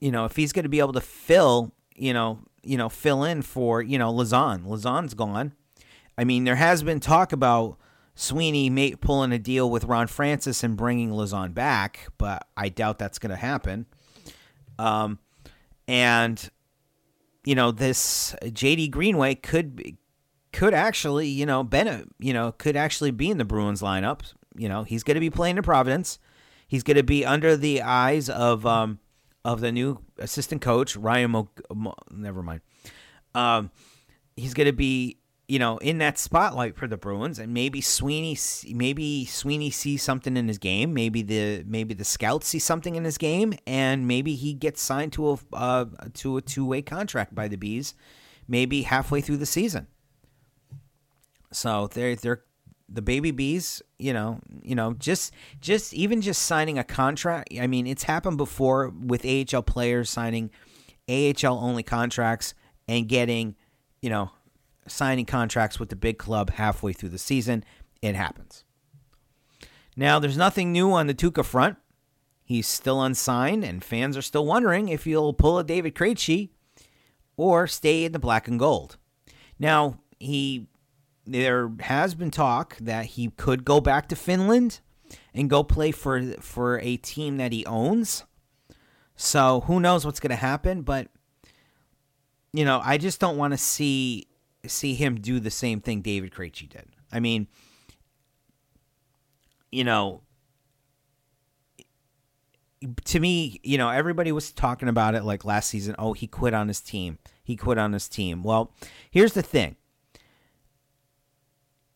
you 0.00 0.10
know, 0.10 0.24
if 0.24 0.34
he's 0.34 0.52
going 0.52 0.64
to 0.64 0.68
be 0.68 0.80
able 0.80 0.94
to 0.94 1.00
fill, 1.00 1.72
you 1.94 2.12
know, 2.12 2.40
you 2.64 2.76
know, 2.76 2.88
fill 2.88 3.22
in 3.22 3.42
for, 3.42 3.80
you 3.80 3.98
know, 3.98 4.12
Lauzon. 4.12 4.64
Lauzon's 4.64 5.14
gone. 5.14 5.52
I 6.18 6.24
mean, 6.24 6.42
there 6.42 6.56
has 6.56 6.82
been 6.82 6.98
talk 6.98 7.32
about 7.32 7.78
Sweeney 8.16 8.70
may, 8.70 8.94
pulling 8.94 9.30
a 9.30 9.38
deal 9.38 9.70
with 9.70 9.84
Ron 9.84 10.06
Francis 10.06 10.64
and 10.64 10.76
bringing 10.76 11.10
Lauzon 11.10 11.52
back, 11.52 12.08
but 12.16 12.48
I 12.56 12.70
doubt 12.70 12.98
that's 12.98 13.18
going 13.18 13.30
to 13.30 13.36
happen. 13.36 13.86
Um, 14.78 15.18
and 15.86 16.50
you 17.44 17.54
know, 17.54 17.70
this 17.70 18.34
JD 18.42 18.90
Greenway 18.90 19.36
could 19.36 19.96
could 20.52 20.74
actually, 20.74 21.28
you 21.28 21.46
know, 21.46 21.62
Bennett, 21.62 22.08
you 22.18 22.32
know, 22.32 22.52
could 22.52 22.74
actually 22.74 23.10
be 23.10 23.30
in 23.30 23.38
the 23.38 23.44
Bruins 23.44 23.82
lineup. 23.82 24.22
You 24.56 24.68
know, 24.68 24.82
he's 24.82 25.02
going 25.02 25.14
to 25.14 25.20
be 25.20 25.30
playing 25.30 25.58
in 25.58 25.62
Providence. 25.62 26.18
He's 26.66 26.82
going 26.82 26.96
to 26.96 27.04
be 27.04 27.24
under 27.24 27.56
the 27.56 27.82
eyes 27.82 28.28
of 28.28 28.66
um, 28.66 28.98
of 29.44 29.60
the 29.60 29.70
new 29.70 30.00
assistant 30.18 30.62
coach 30.62 30.96
Ryan. 30.96 31.32
Mo- 31.32 31.50
Mo- 31.72 31.94
never 32.10 32.42
mind. 32.42 32.62
Um, 33.34 33.70
he's 34.36 34.54
going 34.54 34.66
to 34.66 34.72
be 34.72 35.18
you 35.48 35.58
know 35.58 35.78
in 35.78 35.98
that 35.98 36.18
spotlight 36.18 36.76
for 36.76 36.86
the 36.86 36.96
Bruins, 36.96 37.38
and 37.38 37.54
maybe 37.54 37.80
Sweeney 37.80 38.36
maybe 38.72 39.24
Sweeney 39.24 39.70
sees 39.70 40.02
something 40.02 40.36
in 40.36 40.48
his 40.48 40.58
game. 40.58 40.92
Maybe 40.92 41.22
the 41.22 41.64
maybe 41.66 41.94
the 41.94 42.04
scouts 42.04 42.48
see 42.48 42.58
something 42.58 42.96
in 42.96 43.04
his 43.04 43.18
game, 43.18 43.54
and 43.66 44.08
maybe 44.08 44.34
he 44.34 44.54
gets 44.54 44.82
signed 44.82 45.12
to 45.14 45.30
a 45.30 45.38
uh, 45.52 45.86
to 46.14 46.36
a 46.36 46.42
two 46.42 46.66
way 46.66 46.82
contract 46.82 47.34
by 47.34 47.48
the 47.48 47.56
Bees, 47.56 47.94
maybe 48.48 48.82
halfway 48.82 49.20
through 49.20 49.38
the 49.38 49.46
season. 49.46 49.86
So 51.52 51.88
they're 51.88 52.16
they're 52.16 52.42
the 52.88 53.02
baby 53.02 53.32
bees 53.32 53.82
you 53.98 54.12
know 54.12 54.40
you 54.62 54.74
know 54.74 54.94
just 54.94 55.32
just 55.60 55.92
even 55.92 56.20
just 56.20 56.42
signing 56.42 56.78
a 56.78 56.84
contract 56.84 57.52
i 57.60 57.66
mean 57.66 57.86
it's 57.86 58.04
happened 58.04 58.36
before 58.36 58.90
with 58.90 59.24
ahl 59.24 59.62
players 59.62 60.08
signing 60.08 60.50
ahl 61.08 61.58
only 61.58 61.82
contracts 61.82 62.54
and 62.86 63.08
getting 63.08 63.56
you 64.00 64.08
know 64.08 64.30
signing 64.86 65.26
contracts 65.26 65.78
with 65.78 65.88
the 65.88 65.96
big 65.96 66.18
club 66.18 66.50
halfway 66.50 66.92
through 66.92 67.10
the 67.10 67.18
season. 67.18 67.64
It 68.02 68.14
happens. 68.14 68.64
Now 69.96 70.18
there's 70.18 70.36
nothing 70.36 70.72
new 70.72 70.92
on 70.92 71.06
the 71.06 71.14
Tuukka 71.14 71.44
front. 71.44 71.76
He's 72.44 72.68
still 72.68 73.02
unsigned 73.02 73.64
and 73.64 73.82
fans 73.82 74.16
are 74.16 74.22
still 74.22 74.46
wondering 74.46 74.88
if 74.88 75.04
he'll 75.04 75.32
pull 75.32 75.58
a 75.58 75.64
david 75.64 75.94
Krejci 75.94 76.50
or 77.36 77.66
stay 77.66 78.04
in 78.04 78.12
the 78.12 78.18
black 78.18 78.46
and 78.46 78.58
gold. 78.58 78.98
Now 79.58 79.98
he 80.20 80.68
there 81.26 81.72
has 81.80 82.14
been 82.14 82.30
talk 82.30 82.76
that 82.78 83.06
he 83.06 83.30
could 83.30 83.64
go 83.64 83.80
back 83.80 84.08
to 84.08 84.16
Finland 84.16 84.80
and 85.34 85.50
go 85.50 85.64
play 85.64 85.90
for 85.90 86.22
for 86.40 86.78
a 86.80 86.96
team 86.98 87.38
that 87.38 87.52
he 87.52 87.66
owns. 87.66 88.24
So 89.16 89.62
who 89.62 89.80
knows 89.80 90.04
what's 90.04 90.20
going 90.20 90.30
to 90.30 90.36
happen, 90.36 90.82
but 90.82 91.08
you 92.52 92.64
know, 92.64 92.80
I 92.84 92.98
just 92.98 93.18
don't 93.18 93.36
want 93.36 93.52
to 93.52 93.58
see 93.58 94.28
see 94.68 94.94
him 94.94 95.16
do 95.16 95.40
the 95.40 95.50
same 95.50 95.80
thing 95.80 96.02
David 96.02 96.32
Krejci 96.32 96.68
did. 96.68 96.86
I 97.12 97.20
mean, 97.20 97.48
you 99.70 99.84
know, 99.84 100.22
to 103.04 103.20
me, 103.20 103.60
you 103.62 103.78
know, 103.78 103.90
everybody 103.90 104.32
was 104.32 104.52
talking 104.52 104.88
about 104.88 105.14
it 105.14 105.24
like 105.24 105.44
last 105.44 105.68
season. 105.68 105.94
Oh, 105.98 106.12
he 106.12 106.26
quit 106.26 106.54
on 106.54 106.68
his 106.68 106.80
team. 106.80 107.18
He 107.42 107.56
quit 107.56 107.78
on 107.78 107.92
his 107.92 108.08
team. 108.08 108.42
Well, 108.42 108.72
here's 109.10 109.32
the 109.32 109.42
thing 109.42 109.76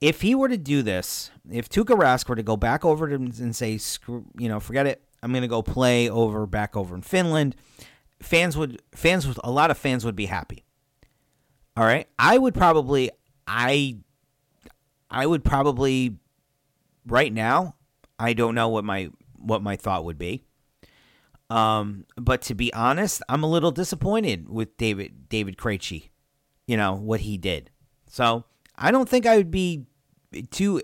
if 0.01 0.23
he 0.23 0.35
were 0.35 0.49
to 0.49 0.57
do 0.57 0.83
this, 0.83 1.31
if 1.51 1.69
Tuukka 1.69 1.99
Rask 1.99 2.29
were 2.29 2.37
to 2.37 2.43
go 2.43 2.57
back 2.57 2.85
over 2.85 3.09
to 3.09 3.15
and 3.15 3.55
say, 3.55 3.77
screw, 3.77 4.25
you 4.39 4.49
know, 4.49 4.59
forget 4.59 4.87
it, 4.87 5.03
I'm 5.23 5.33
going 5.33 5.43
to 5.43 5.49
go 5.49 5.63
play 5.63 6.09
over 6.09 6.47
back 6.47 6.77
over 6.77 6.95
in 6.95 7.03
Finland, 7.03 7.55
fans 8.23 8.57
would 8.57 8.81
fans 8.95 9.27
would 9.27 9.39
a 9.45 9.51
lot 9.51 9.71
of 9.71 9.77
fans 9.77 10.05
would 10.05 10.17
be 10.17 10.27
happy. 10.27 10.65
All 11.77 11.85
right, 11.85 12.09
I 12.19 12.37
would 12.37 12.55
probably 12.55 13.11
I 13.47 13.99
I 15.11 15.27
would 15.27 15.45
probably 15.45 16.17
right 17.07 17.33
now 17.33 17.77
I 18.19 18.33
don't 18.33 18.55
know 18.55 18.69
what 18.69 18.85
my 18.85 19.11
what 19.37 19.63
my 19.63 19.77
thought 19.77 20.05
would 20.05 20.19
be. 20.19 20.45
Um, 21.49 22.05
but 22.17 22.43
to 22.43 22.55
be 22.55 22.73
honest, 22.73 23.23
I'm 23.29 23.43
a 23.43 23.49
little 23.49 23.73
disappointed 23.73 24.49
with 24.49 24.77
David 24.77 25.29
David 25.29 25.57
Krejci. 25.57 26.11
You 26.67 26.77
know 26.77 26.95
what 26.95 27.21
he 27.21 27.37
did. 27.39 27.71
So 28.09 28.45
I 28.77 28.91
don't 28.91 29.09
think 29.09 29.27
I 29.27 29.37
would 29.37 29.51
be 29.51 29.87
too 30.51 30.81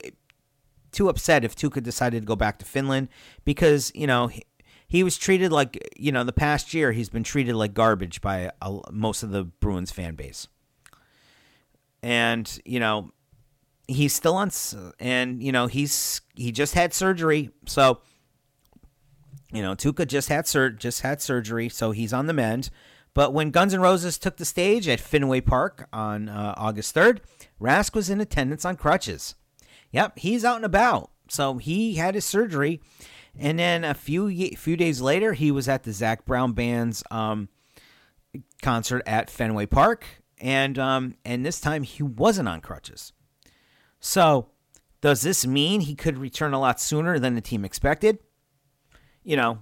too 0.93 1.09
upset 1.09 1.45
if 1.45 1.55
Tuukka 1.55 1.83
decided 1.83 2.21
to 2.23 2.27
go 2.27 2.37
back 2.37 2.59
to 2.59 2.65
Finland 2.65 3.09
because 3.45 3.93
you 3.95 4.07
know 4.07 4.29
he, 4.29 4.43
he 4.89 5.05
was 5.05 5.17
treated 5.17 5.53
like 5.53 5.79
you 5.97 6.11
know 6.11 6.25
the 6.25 6.33
past 6.33 6.75
year 6.75 6.93
he's 6.93 7.09
been 7.09 7.23
treated 7.23 7.55
like 7.55 7.75
garbage 7.75 8.21
by 8.21 8.51
a, 8.61 8.79
most 8.91 9.23
of 9.23 9.31
the 9.31 9.45
Bruins 9.45 9.93
fan 9.93 10.15
base, 10.15 10.49
and 12.03 12.61
you 12.65 12.81
know 12.81 13.11
he's 13.89 14.13
still 14.13 14.35
on 14.35 14.51
and 14.99 15.43
you 15.43 15.53
know 15.53 15.67
he's 15.67 16.21
he 16.35 16.51
just 16.51 16.75
had 16.75 16.93
surgery 16.93 17.51
so 17.67 18.01
you 19.53 19.63
know 19.63 19.75
Tuukka 19.75 20.07
just 20.07 20.29
had 20.29 20.47
sur- 20.47 20.71
just 20.71 21.03
had 21.03 21.23
surgery 21.23 21.69
so 21.69 21.91
he's 21.91 22.13
on 22.13 22.27
the 22.27 22.33
mend. 22.33 22.71
But 23.15 23.33
when 23.33 23.51
Guns 23.51 23.73
N' 23.73 23.81
Roses 23.81 24.19
took 24.19 24.37
the 24.37 24.45
stage 24.45 24.87
at 24.89 25.01
Fenway 25.01 25.41
Park 25.41 25.89
on 25.91 26.29
uh, 26.29 26.53
August 26.59 26.95
3rd, 26.95 27.21
Rask 27.59 27.95
was 27.95 28.11
in 28.11 28.21
attendance 28.21 28.67
on 28.67 28.77
crutches. 28.77 29.35
Yep, 29.91 30.19
he's 30.19 30.45
out 30.45 30.57
and 30.57 30.67
about. 30.67 31.11
So 31.31 31.57
he 31.57 31.95
had 31.95 32.15
his 32.15 32.27
surgery. 32.27 32.79
And 33.39 33.59
then 33.59 33.85
a 33.85 33.95
few 33.95 34.55
few 34.57 34.77
days 34.77 35.01
later, 35.01 35.33
he 35.33 35.51
was 35.51 35.67
at 35.67 35.85
the 35.85 35.93
Zac 35.93 36.27
Brown 36.27 36.53
Band's 36.53 37.03
um, 37.11 37.49
concert 38.63 39.03
at 39.07 39.31
Fenway 39.31 39.65
Park. 39.67 40.05
And, 40.39 40.79
um, 40.79 41.15
and 41.25 41.45
this 41.45 41.61
time 41.61 41.83
he 41.83 42.03
wasn't 42.03 42.49
on 42.49 42.61
crutches. 42.61 43.13
So 44.01 44.51
does 45.01 45.23
this 45.23 45.47
mean 45.47 45.81
he 45.83 45.95
could 45.95 46.19
return 46.19 46.53
a 46.53 46.61
lot 46.61 46.81
sooner 46.81 47.19
than 47.19 47.35
the 47.35 47.41
team 47.41 47.65
expected? 47.65 48.19
You 49.23 49.37
know, 49.37 49.59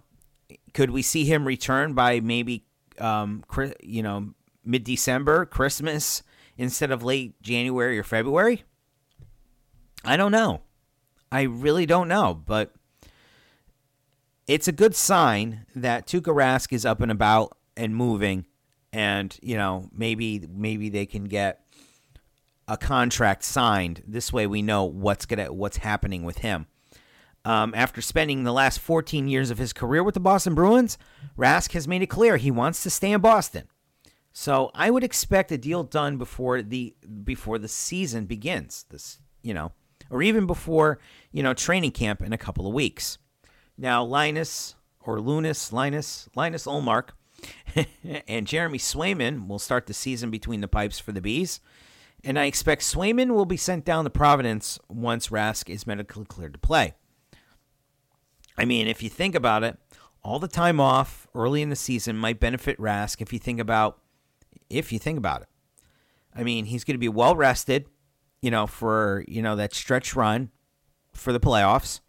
could 0.73 0.91
we 0.91 1.03
see 1.03 1.25
him 1.25 1.47
return 1.47 1.95
by 1.95 2.21
maybe 2.21 2.67
um, 2.99 3.45
you 3.83 4.03
know, 4.03 4.31
mid 4.65 4.85
December, 4.85 5.47
Christmas, 5.47 6.23
instead 6.57 6.91
of 6.91 7.03
late 7.03 7.41
January 7.43 7.99
or 7.99 8.05
February? 8.05 8.65
I 10.05 10.17
don't 10.17 10.33
know. 10.33 10.63
I 11.33 11.43
really 11.43 11.87
don't 11.87 12.09
know, 12.09 12.35
but 12.35 12.75
it's 14.47 14.69
a 14.69 14.73
good 14.73 14.95
sign 14.95 15.67
that 15.75 16.07
Tuukka 16.07 16.35
Rask 16.35 16.73
is 16.73 16.85
up 16.85 17.01
and 17.01 17.11
about 17.11 17.57
and 17.77 17.97
moving, 17.97 18.47
and 18.95 19.37
you 19.43 19.57
know 19.57 19.89
maybe 19.93 20.47
maybe 20.49 20.89
they 20.89 21.05
can 21.05 21.25
get 21.25 21.61
a 22.69 22.77
contract 22.77 23.43
signed. 23.43 24.03
This 24.07 24.33
way, 24.33 24.47
we 24.47 24.63
know 24.63 24.85
what's 24.85 25.27
gonna 25.27 25.53
what's 25.53 25.79
happening 25.79 26.23
with 26.23 26.39
him. 26.39 26.67
Um, 27.45 27.75
after 27.77 28.01
spending 28.01 28.45
the 28.45 28.53
last 28.53 28.81
14 28.81 29.29
years 29.29 29.51
of 29.51 29.59
his 29.59 29.75
career 29.75 30.03
with 30.03 30.15
the 30.15 30.21
Boston 30.21 30.55
Bruins, 30.55 30.97
Rask 31.37 31.73
has 31.73 31.87
made 31.87 32.01
it 32.01 32.07
clear 32.07 32.39
he 32.39 32.51
wants 32.51 32.83
to 32.85 32.89
stay 32.89 33.13
in 33.13 33.21
Boston. 33.21 33.69
So 34.33 34.71
I 34.75 34.91
would 34.91 35.05
expect 35.05 35.53
a 35.53 35.59
deal 35.59 35.83
done 35.83 36.17
before 36.17 36.63
the 36.63 36.95
before 37.25 37.59
the 37.59 37.69
season 37.69 38.25
begins. 38.25 38.87
This, 38.91 39.19
you 39.43 39.53
know, 39.53 39.73
or 40.09 40.23
even 40.23 40.47
before 40.47 41.01
you 41.33 41.43
know 41.43 41.53
training 41.53 41.91
camp 41.91 42.23
in 42.23 42.33
a 42.33 42.39
couple 42.39 42.67
of 42.67 42.73
weeks. 42.73 43.19
Now 43.77 44.05
Linus 44.05 44.77
or 45.01 45.21
Lunas, 45.21 45.73
Linus, 45.73 46.29
Linus 46.35 46.65
Ullmark, 46.65 47.11
and 48.29 48.47
Jeremy 48.47 48.79
Swayman 48.79 49.49
will 49.49 49.59
start 49.59 49.87
the 49.87 49.95
season 49.95 50.31
between 50.31 50.61
the 50.61 50.69
pipes 50.69 50.99
for 50.99 51.13
the 51.13 51.21
bees. 51.21 51.61
And 52.23 52.39
I 52.39 52.47
expect 52.47 52.83
Swayman 52.83 53.33
will 53.33 53.45
be 53.45 53.57
sent 53.57 53.85
down 53.85 54.05
to 54.05 54.11
Providence 54.11 54.79
once 54.89 55.29
Rask 55.29 55.69
is 55.69 55.87
medically 55.87 56.25
cleared 56.25 56.55
to 56.55 56.59
play. 56.59 56.95
I 58.57 58.65
mean, 58.65 58.87
if 58.87 59.03
you 59.03 59.11
think 59.11 59.35
about 59.35 59.63
it, 59.63 59.79
all 60.23 60.39
the 60.39 60.49
time 60.49 60.81
off 60.81 61.27
early 61.35 61.61
in 61.61 61.69
the 61.69 61.77
season 61.77 62.17
might 62.17 62.41
benefit 62.41 62.79
Rask 62.79 63.21
if 63.21 63.33
you 63.33 63.39
think 63.39 63.61
about 63.61 63.99
if 64.71 64.93
you 64.93 64.99
think 64.99 65.19
about 65.19 65.43
it. 65.43 65.49
I 66.35 66.43
mean, 66.43 66.65
he's 66.65 66.85
going 66.85 66.95
to 66.95 66.99
be 66.99 67.09
well 67.09 67.37
rested, 67.37 67.87
you 68.41 68.51
know, 68.51 68.67
for, 68.67 69.25
you 69.29 69.43
know, 69.43 69.57
that 69.57 69.75
stretch 69.75 70.17
run 70.17 70.51
for 71.13 71.33
the 71.33 71.41
playoffs 71.41 72.01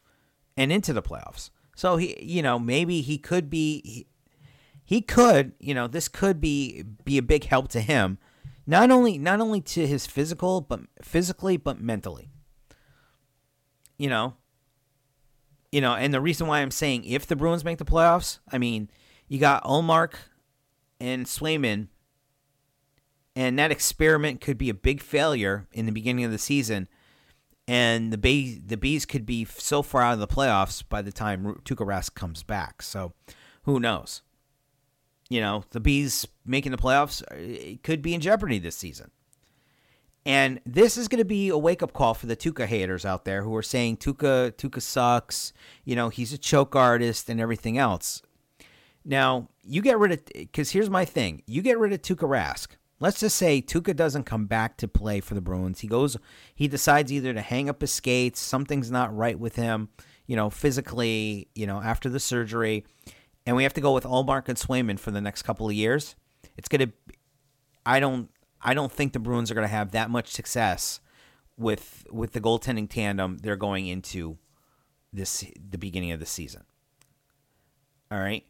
and 0.58 0.72
into 0.72 0.94
the 0.94 1.02
playoffs. 1.02 1.50
So 1.76 1.98
he, 1.98 2.16
you 2.22 2.42
know, 2.42 2.58
maybe 2.58 3.02
he 3.02 3.18
could 3.18 3.50
be 3.50 4.08
he, 4.86 5.02
could, 5.02 5.54
you 5.60 5.74
know, 5.74 5.88
this 5.88 6.08
could 6.08 6.40
be 6.40 6.84
be 7.04 7.18
a 7.18 7.24
big 7.24 7.46
help 7.46 7.70
to 7.70 7.82
him, 7.82 8.20
not 8.68 8.92
only 8.92 9.18
not 9.18 9.42
only 9.42 9.60
to 9.62 9.88
his 9.88 10.06
physical, 10.06 10.62
but 10.62 10.82
physically, 11.02 11.58
but 11.58 11.82
mentally. 11.82 12.30
You 13.98 14.10
know, 14.10 14.36
you 15.72 15.82
know, 15.82 15.94
and 15.94 16.14
the 16.14 16.22
reason 16.22 16.48
why 16.48 16.60
I'm 16.60 16.72
saying 16.72 17.04
if 17.04 17.26
the 17.26 17.36
Bruins 17.36 17.66
make 17.66 17.80
the 17.80 17.86
playoffs, 17.86 18.40
I 18.52 18.58
mean, 18.58 18.90
you 19.28 19.40
got 19.40 19.64
Ullmark 19.64 20.14
and 21.00 21.26
Swayman, 21.26 21.88
and 23.36 23.60
that 23.60 23.72
experiment 23.72 24.40
could 24.40 24.58
be 24.58 24.70
a 24.70 24.74
big 24.74 25.02
failure 25.02 25.68
in 25.74 25.86
the 25.86 25.92
beginning 25.92 26.24
of 26.24 26.32
the 26.32 26.38
season, 26.38 26.88
and 27.68 28.14
the 28.14 28.18
bees 28.18 28.60
the 28.66 28.78
bees 28.78 29.06
could 29.06 29.26
be 29.26 29.46
so 29.46 29.82
far 29.82 30.02
out 30.02 30.14
of 30.14 30.20
the 30.20 30.28
playoffs 30.28 30.84
by 30.88 31.02
the 31.02 31.12
time 31.12 31.44
Tuukka 31.66 31.86
Rask 31.86 32.14
comes 32.14 32.44
back. 32.44 32.82
So, 32.82 33.14
who 33.64 33.80
knows? 33.80 34.22
You 35.30 35.42
know, 35.42 35.64
the 35.72 35.80
bees 35.80 36.28
making 36.46 36.72
the 36.72 36.78
playoffs 36.78 37.24
uh, 37.24 37.78
could 37.84 38.02
be 38.02 38.14
in 38.14 38.22
jeopardy 38.22 38.60
this 38.60 38.76
season. 38.76 39.12
And 40.26 40.60
this 40.66 40.98
is 40.98 41.08
going 41.08 41.20
to 41.20 41.26
be 41.26 41.50
a 41.50 41.58
wake 41.58 41.84
up 41.84 41.94
call 41.94 42.16
for 42.16 42.26
the 42.26 42.36
Tuukka 42.36 42.66
haters 42.66 43.06
out 43.06 43.26
there 43.26 43.44
who 43.44 43.56
are 43.56 43.64
saying 43.64 43.98
Tuukka 43.98 44.54
Tuukka 44.54 44.82
sucks. 44.82 45.54
You 45.84 45.96
know, 45.96 46.10
he's 46.10 46.34
a 46.34 46.38
choke 46.38 46.76
artist 46.76 47.30
and 47.30 47.40
everything 47.40 47.78
else. 47.78 48.22
Now 49.04 49.50
you 49.64 49.82
get 49.82 50.00
rid 50.00 50.12
of 50.12 50.26
because 50.34 50.72
here's 50.72 50.90
my 50.90 51.06
thing: 51.06 51.44
you 51.46 51.62
get 51.62 51.78
rid 51.78 51.94
of 51.94 52.02
Tuukka 52.02 52.28
Rask. 52.28 52.70
Let's 53.00 53.20
just 53.20 53.36
say 53.36 53.62
Tuukka 53.62 53.96
doesn't 53.96 54.24
come 54.24 54.46
back 54.46 54.78
to 54.78 54.88
play 54.88 55.20
for 55.20 55.36
the 55.36 55.42
Bruins. 55.42 55.82
He 55.82 55.88
goes, 55.88 56.16
he 56.56 56.68
decides 56.70 57.12
either 57.12 57.34
to 57.34 57.42
hang 57.42 57.70
up 57.70 57.82
his 57.82 57.92
skates, 57.92 58.40
something's 58.40 58.90
not 58.90 59.16
right 59.16 59.38
with 59.38 59.58
him, 59.58 59.90
you 60.28 60.38
know, 60.38 60.50
physically, 60.50 61.50
you 61.56 61.68
know, 61.68 61.82
after 61.82 62.10
the 62.10 62.22
surgery, 62.22 62.86
and 63.46 63.56
we 63.56 63.64
have 63.64 63.74
to 63.74 63.82
go 63.82 63.94
with 63.94 64.04
Ullmark 64.04 64.50
and 64.50 64.58
Swayman 64.58 65.00
for 65.00 65.12
the 65.12 65.22
next 65.22 65.44
couple 65.44 65.68
of 65.68 65.74
years. 65.74 66.16
It's 66.58 66.68
gonna. 66.68 66.92
I 67.86 68.00
don't. 68.00 68.30
I 68.62 68.74
don't 68.74 68.92
think 68.92 69.14
the 69.14 69.20
Bruins 69.20 69.52
are 69.52 69.56
to 69.56 69.68
have 69.68 69.92
that 69.92 70.10
much 70.10 70.30
success 70.30 71.00
with 71.58 72.06
with 72.12 72.34
the 72.34 72.42
goaltending 72.42 72.90
tandem 72.90 73.38
they're 73.38 73.56
going 73.56 73.88
into 73.88 74.38
this 75.14 75.46
the 75.70 75.78
beginning 75.78 76.12
of 76.12 76.20
the 76.20 76.26
season. 76.26 76.64
All 78.12 78.20
right. 78.20 78.46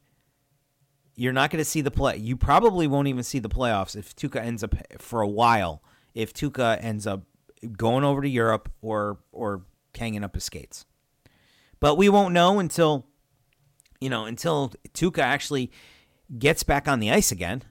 You're 1.17 1.33
not 1.33 1.49
going 1.49 1.61
to 1.61 1.69
see 1.69 1.79
the 1.79 1.91
play. 1.91 2.17
You 2.17 2.35
probably 2.35 2.87
won't 2.87 3.07
even 3.07 3.23
see 3.23 3.39
the 3.39 3.49
playoffs 3.49 3.95
if 3.95 4.13
Tuukka 4.15 4.41
ends 4.41 4.63
up 4.63 4.75
for 4.99 5.21
a 5.21 5.27
while. 5.27 5.81
If 6.13 6.33
Tuukka 6.33 6.77
ends 6.83 7.07
up 7.07 7.23
going 7.77 8.03
over 8.03 8.21
to 8.21 8.27
Europe 8.27 8.69
or 8.81 9.19
or 9.31 9.63
hanging 9.97 10.23
up 10.23 10.33
his 10.33 10.43
skates, 10.43 10.85
but 11.79 11.95
we 11.95 12.09
won't 12.09 12.33
know 12.33 12.59
until 12.59 13.07
you 14.05 14.09
know 14.09 14.25
until 14.25 14.71
Tuukka 14.93 15.19
actually 15.19 15.71
gets 16.39 16.63
back 16.63 16.87
on 16.87 16.99
the 16.99 17.11
ice 17.11 17.31
again 17.31 17.63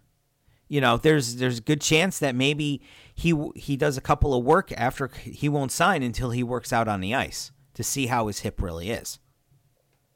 you 0.69 0.81
know, 0.81 0.97
there's 0.97 1.37
there's 1.37 1.59
a 1.59 1.63
good 1.63 1.81
chance 1.81 2.19
that 2.19 2.35
maybe 2.35 2.83
he 3.15 3.35
he 3.55 3.77
does 3.77 3.97
a 3.97 4.01
couple 4.01 4.35
of 4.35 4.45
work 4.45 4.73
after 4.77 5.09
he 5.09 5.49
won't 5.49 5.73
sign 5.73 6.03
until 6.03 6.31
he 6.31 6.43
works 6.43 6.73
out 6.73 6.89
on 6.89 7.01
the 7.01 7.15
ice 7.15 7.53
to 7.75 7.85
see 7.85 8.07
how 8.07 8.27
his 8.27 8.41
hip 8.41 8.63
really 8.63 8.91
is. 8.91 9.19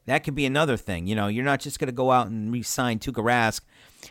That 0.06 0.24
could 0.24 0.34
be 0.34 0.46
another 0.46 0.76
thing. 0.76 1.06
You 1.06 1.14
know, 1.14 1.28
you're 1.28 1.44
not 1.44 1.60
just 1.60 1.78
going 1.78 1.88
to 1.88 1.92
go 1.92 2.10
out 2.10 2.28
and 2.28 2.50
re-sign 2.50 2.98
Tuukka 2.98 3.22
Rask 3.22 3.60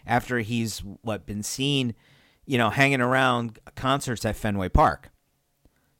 after 0.05 0.39
he's 0.39 0.79
what 1.01 1.25
been 1.25 1.41
seen, 1.41 1.95
you 2.45 2.57
know, 2.57 2.69
hanging 2.69 3.01
around 3.01 3.57
concerts 3.75 4.23
at 4.23 4.35
Fenway 4.35 4.69
Park. 4.69 5.09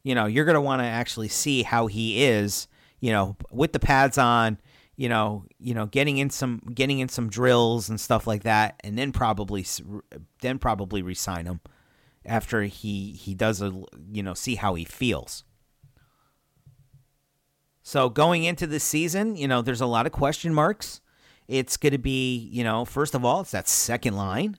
You 0.03 0.13
know, 0.13 0.27
you're 0.27 0.45
going 0.45 0.55
to 0.55 0.61
want 0.61 0.81
to 0.81 0.85
actually 0.85 1.29
see 1.29 1.63
how 1.63 1.87
he 1.87 2.23
is, 2.23 2.67
you 2.99 3.11
know, 3.11 3.35
with 3.51 3.73
the 3.73 3.79
pads 3.79 4.19
on, 4.19 4.59
you 4.97 5.07
know, 5.07 5.45
you 5.59 5.73
know, 5.75 5.85
getting 5.85 6.17
in 6.17 6.29
some 6.29 6.61
getting 6.73 6.99
in 6.99 7.07
some 7.07 7.29
drills 7.29 7.87
and 7.87 8.01
stuff 8.01 8.27
like 8.27 8.43
that, 8.43 8.81
and 8.83 8.97
then 8.97 9.11
probably 9.11 9.65
then 10.41 10.57
probably 10.57 11.01
resign 11.01 11.45
him 11.45 11.61
after 12.25 12.63
he 12.63 13.11
he 13.13 13.33
does 13.33 13.61
a 13.61 13.71
you 14.11 14.23
know 14.23 14.33
see 14.33 14.55
how 14.55 14.73
he 14.73 14.83
feels. 14.83 15.43
So 17.83 18.09
going 18.09 18.43
into 18.43 18.67
the 18.67 18.81
season, 18.81 19.37
you 19.37 19.47
know, 19.47 19.61
there's 19.61 19.79
a 19.79 19.85
lot 19.85 20.05
of 20.05 20.11
question 20.11 20.53
marks. 20.53 20.99
It's 21.47 21.77
going 21.77 21.93
to 21.93 21.97
be, 21.97 22.49
you 22.51 22.61
know, 22.61 22.83
first 22.83 23.15
of 23.15 23.23
all, 23.23 23.39
it's 23.39 23.51
that 23.51 23.69
second 23.69 24.17
line. 24.17 24.57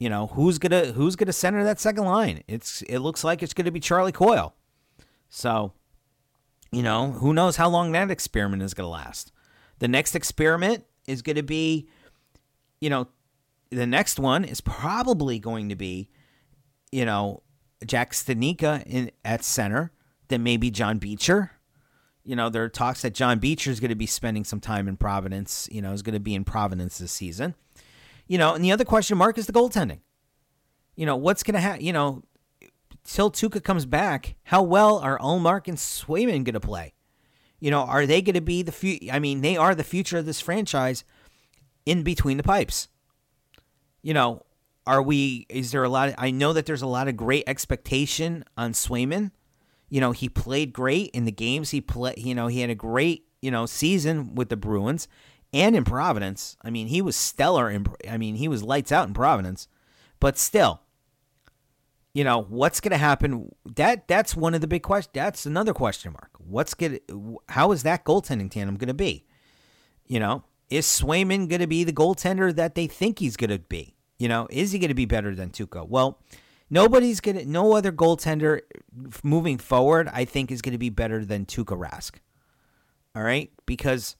You 0.00 0.08
know, 0.10 0.26
who's 0.26 0.58
gonna 0.58 0.86
who's 0.86 1.14
gonna 1.14 1.32
center 1.32 1.62
that 1.62 1.78
second 1.78 2.06
line? 2.06 2.42
It's 2.48 2.82
it 2.82 2.98
looks 2.98 3.22
like 3.22 3.40
it's 3.40 3.54
going 3.54 3.66
to 3.66 3.70
be 3.70 3.78
Charlie 3.78 4.10
Coyle. 4.10 4.52
So 5.28 5.74
you 6.72 6.82
know, 6.82 7.12
who 7.12 7.34
knows 7.34 7.56
how 7.56 7.68
long 7.68 7.92
that 7.92 8.10
experiment 8.10 8.62
is 8.62 8.74
going 8.74 8.86
to 8.86 8.90
last. 8.90 9.30
The 9.78 9.88
next 9.88 10.16
experiment 10.16 10.84
is 11.06 11.22
going 11.22 11.36
to 11.36 11.42
be, 11.42 11.88
you 12.80 12.88
know, 12.90 13.08
the 13.70 13.86
next 13.86 14.18
one 14.18 14.44
is 14.44 14.60
probably 14.60 15.38
going 15.38 15.68
to 15.68 15.76
be, 15.76 16.08
you 16.90 17.04
know, 17.04 17.42
Jack 17.86 18.12
Studnicka 18.12 18.84
in 18.86 19.10
at 19.24 19.44
center, 19.44 19.92
then 20.28 20.42
maybe 20.42 20.70
John 20.70 20.98
Beecher. 20.98 21.52
You 22.24 22.36
know, 22.36 22.48
there 22.48 22.62
are 22.62 22.68
talks 22.68 23.02
that 23.02 23.14
John 23.14 23.38
Beecher 23.38 23.70
is 23.70 23.80
going 23.80 23.88
to 23.90 23.94
be 23.96 24.06
spending 24.06 24.44
some 24.44 24.60
time 24.60 24.88
in 24.88 24.96
Providence, 24.96 25.68
you 25.72 25.82
know, 25.82 25.92
is 25.92 26.02
going 26.02 26.14
to 26.14 26.20
be 26.20 26.34
in 26.34 26.44
Providence 26.44 26.98
this 26.98 27.12
season. 27.12 27.54
You 28.28 28.38
know, 28.38 28.54
and 28.54 28.64
the 28.64 28.72
other 28.72 28.84
question 28.84 29.18
mark 29.18 29.36
is 29.36 29.46
the 29.46 29.52
goaltending. 29.52 30.00
You 30.94 31.06
know, 31.06 31.16
what's 31.16 31.42
going 31.42 31.54
to 31.54 31.60
happen? 31.60 31.84
You 31.84 31.92
know, 31.92 32.22
till 33.04 33.30
Tuukka 33.30 33.62
comes 33.62 33.86
back, 33.86 34.36
how 34.44 34.62
well 34.62 34.98
are 34.98 35.18
Ullmark 35.18 35.68
and 35.68 35.76
Swayman 35.76 36.44
going 36.44 36.54
to 36.54 36.60
play? 36.60 36.94
You 37.60 37.70
know, 37.70 37.82
are 37.82 38.06
they 38.06 38.22
going 38.22 38.34
to 38.34 38.40
be 38.40 38.62
the 38.62 38.72
few? 38.72 38.98
I 39.12 39.18
mean, 39.18 39.40
they 39.40 39.56
are 39.56 39.74
the 39.74 39.84
future 39.84 40.18
of 40.18 40.26
this 40.26 40.40
franchise 40.40 41.04
in 41.86 42.02
between 42.02 42.36
the 42.36 42.42
pipes. 42.42 42.88
You 44.02 44.14
know, 44.14 44.44
are 44.86 45.00
we? 45.00 45.46
Is 45.48 45.70
there 45.70 45.84
a 45.84 45.88
lot? 45.88 46.08
Of, 46.08 46.14
I 46.18 46.32
know 46.32 46.52
that 46.52 46.66
there's 46.66 46.82
a 46.82 46.88
lot 46.88 47.06
of 47.06 47.16
great 47.16 47.44
expectation 47.46 48.44
on 48.56 48.72
Swayman. 48.72 49.30
You 49.88 50.00
know, 50.00 50.10
he 50.10 50.28
played 50.28 50.72
great 50.72 51.10
in 51.10 51.24
the 51.24 51.32
games 51.32 51.70
he 51.70 51.80
played. 51.80 52.18
You 52.18 52.34
know, 52.34 52.48
he 52.48 52.60
had 52.60 52.70
a 52.70 52.74
great 52.74 53.26
you 53.40 53.50
know 53.50 53.66
season 53.66 54.34
with 54.34 54.48
the 54.48 54.56
Bruins 54.56 55.06
and 55.52 55.76
in 55.76 55.84
Providence. 55.84 56.56
I 56.62 56.70
mean, 56.70 56.88
he 56.88 57.00
was 57.00 57.14
stellar. 57.14 57.70
In, 57.70 57.86
I 58.10 58.16
mean, 58.16 58.36
he 58.36 58.48
was 58.48 58.62
lights 58.62 58.90
out 58.90 59.06
in 59.06 59.14
Providence. 59.14 59.68
But 60.18 60.38
still, 60.38 60.80
you 62.14 62.24
know 62.24 62.42
what's 62.48 62.80
going 62.80 62.92
to 62.92 62.98
happen? 62.98 63.50
That 63.64 64.06
that's 64.06 64.36
one 64.36 64.54
of 64.54 64.60
the 64.60 64.66
big 64.66 64.82
questions 64.82 65.12
that's 65.14 65.46
another 65.46 65.72
question 65.72 66.12
mark. 66.12 66.30
What's 66.38 66.74
going 66.74 67.00
how 67.48 67.72
is 67.72 67.82
that 67.84 68.04
goaltending 68.04 68.50
tandem 68.50 68.76
going 68.76 68.88
to 68.88 68.94
be? 68.94 69.24
You 70.06 70.20
know 70.20 70.44
is 70.68 70.86
Swayman 70.86 71.48
going 71.48 71.60
to 71.60 71.66
be 71.66 71.84
the 71.84 71.92
goaltender 71.92 72.54
that 72.54 72.74
they 72.74 72.86
think 72.86 73.18
he's 73.18 73.36
going 73.36 73.50
to 73.50 73.58
be? 73.58 73.94
You 74.18 74.28
know 74.28 74.46
is 74.50 74.72
he 74.72 74.78
going 74.78 74.88
to 74.88 74.94
be 74.94 75.06
better 75.06 75.34
than 75.34 75.50
Tuukka? 75.50 75.88
Well 75.88 76.20
nobody's 76.68 77.20
going 77.20 77.38
to 77.38 77.46
no 77.46 77.74
other 77.74 77.92
goaltender 77.92 78.60
moving 79.22 79.56
forward 79.56 80.08
I 80.12 80.26
think 80.26 80.50
is 80.50 80.60
going 80.60 80.72
to 80.72 80.78
be 80.78 80.90
better 80.90 81.24
than 81.24 81.46
Tuukka 81.46 81.78
Rask. 81.78 82.16
All 83.14 83.22
right? 83.22 83.50
Because 83.64 84.16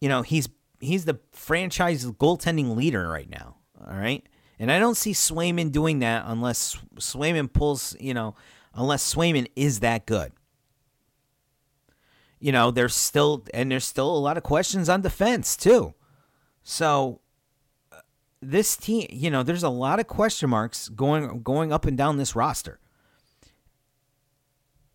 you 0.00 0.08
know 0.08 0.22
he's 0.22 0.48
he's 0.80 1.04
the 1.04 1.20
franchise 1.30 2.04
goaltending 2.04 2.74
leader 2.74 3.08
right 3.08 3.30
now. 3.30 3.58
All 3.80 3.96
right 3.96 4.26
and 4.58 4.72
I 4.72 4.78
don't 4.78 4.96
see 4.96 5.12
Swayman 5.12 5.70
doing 5.70 5.98
that 5.98 6.24
unless 6.26 6.78
Swayman 6.96 7.52
pulls, 7.52 7.94
you 8.00 8.14
know, 8.14 8.34
unless 8.74 9.14
Swayman 9.14 9.48
is 9.54 9.80
that 9.80 10.06
good. 10.06 10.32
You 12.38 12.52
know, 12.52 12.70
there's 12.70 12.94
still 12.94 13.44
and 13.52 13.70
there's 13.70 13.84
still 13.84 14.14
a 14.14 14.18
lot 14.18 14.36
of 14.36 14.42
questions 14.42 14.88
on 14.88 15.02
defense 15.02 15.56
too. 15.56 15.94
So 16.62 17.20
uh, 17.92 18.00
this 18.40 18.76
team, 18.76 19.06
you 19.10 19.30
know, 19.30 19.42
there's 19.42 19.62
a 19.62 19.68
lot 19.68 20.00
of 20.00 20.06
question 20.06 20.50
marks 20.50 20.88
going 20.88 21.42
going 21.42 21.72
up 21.72 21.84
and 21.84 21.96
down 21.96 22.16
this 22.16 22.36
roster. 22.36 22.78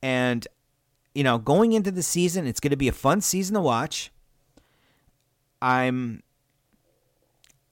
And 0.01 0.47
you 1.13 1.23
know, 1.23 1.37
going 1.37 1.73
into 1.73 1.91
the 1.91 2.03
season, 2.03 2.47
it's 2.47 2.59
going 2.59 2.71
to 2.71 2.77
be 2.77 2.87
a 2.87 2.93
fun 2.93 3.21
season 3.21 3.55
to 3.55 3.61
watch. 3.61 4.11
I'm 5.61 6.23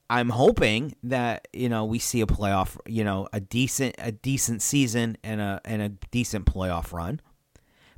I'm 0.10 0.30
hoping 0.30 0.96
that 1.04 1.48
you 1.54 1.70
know 1.70 1.86
we 1.86 2.00
see 2.00 2.22
a 2.22 2.26
playoff, 2.26 2.78
you 2.88 3.04
know, 3.04 3.28
a 3.32 3.40
decent 3.40 3.96
a 4.00 4.12
decent 4.12 4.62
season 4.62 5.18
and 5.24 5.40
a 5.40 5.62
and 5.66 5.82
a 5.82 5.90
decent 5.90 6.46
playoff 6.46 6.92
run. 6.92 7.22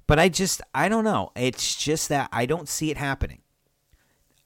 But 0.07 0.19
I 0.19 0.27
just 0.27 0.61
I 0.75 0.89
don't 0.89 1.05
know. 1.05 1.31
It's 1.35 1.75
just 1.75 2.09
that 2.09 2.29
I 2.33 2.45
don't 2.45 2.67
see 2.67 2.91
it 2.91 2.97
happening. 2.97 3.41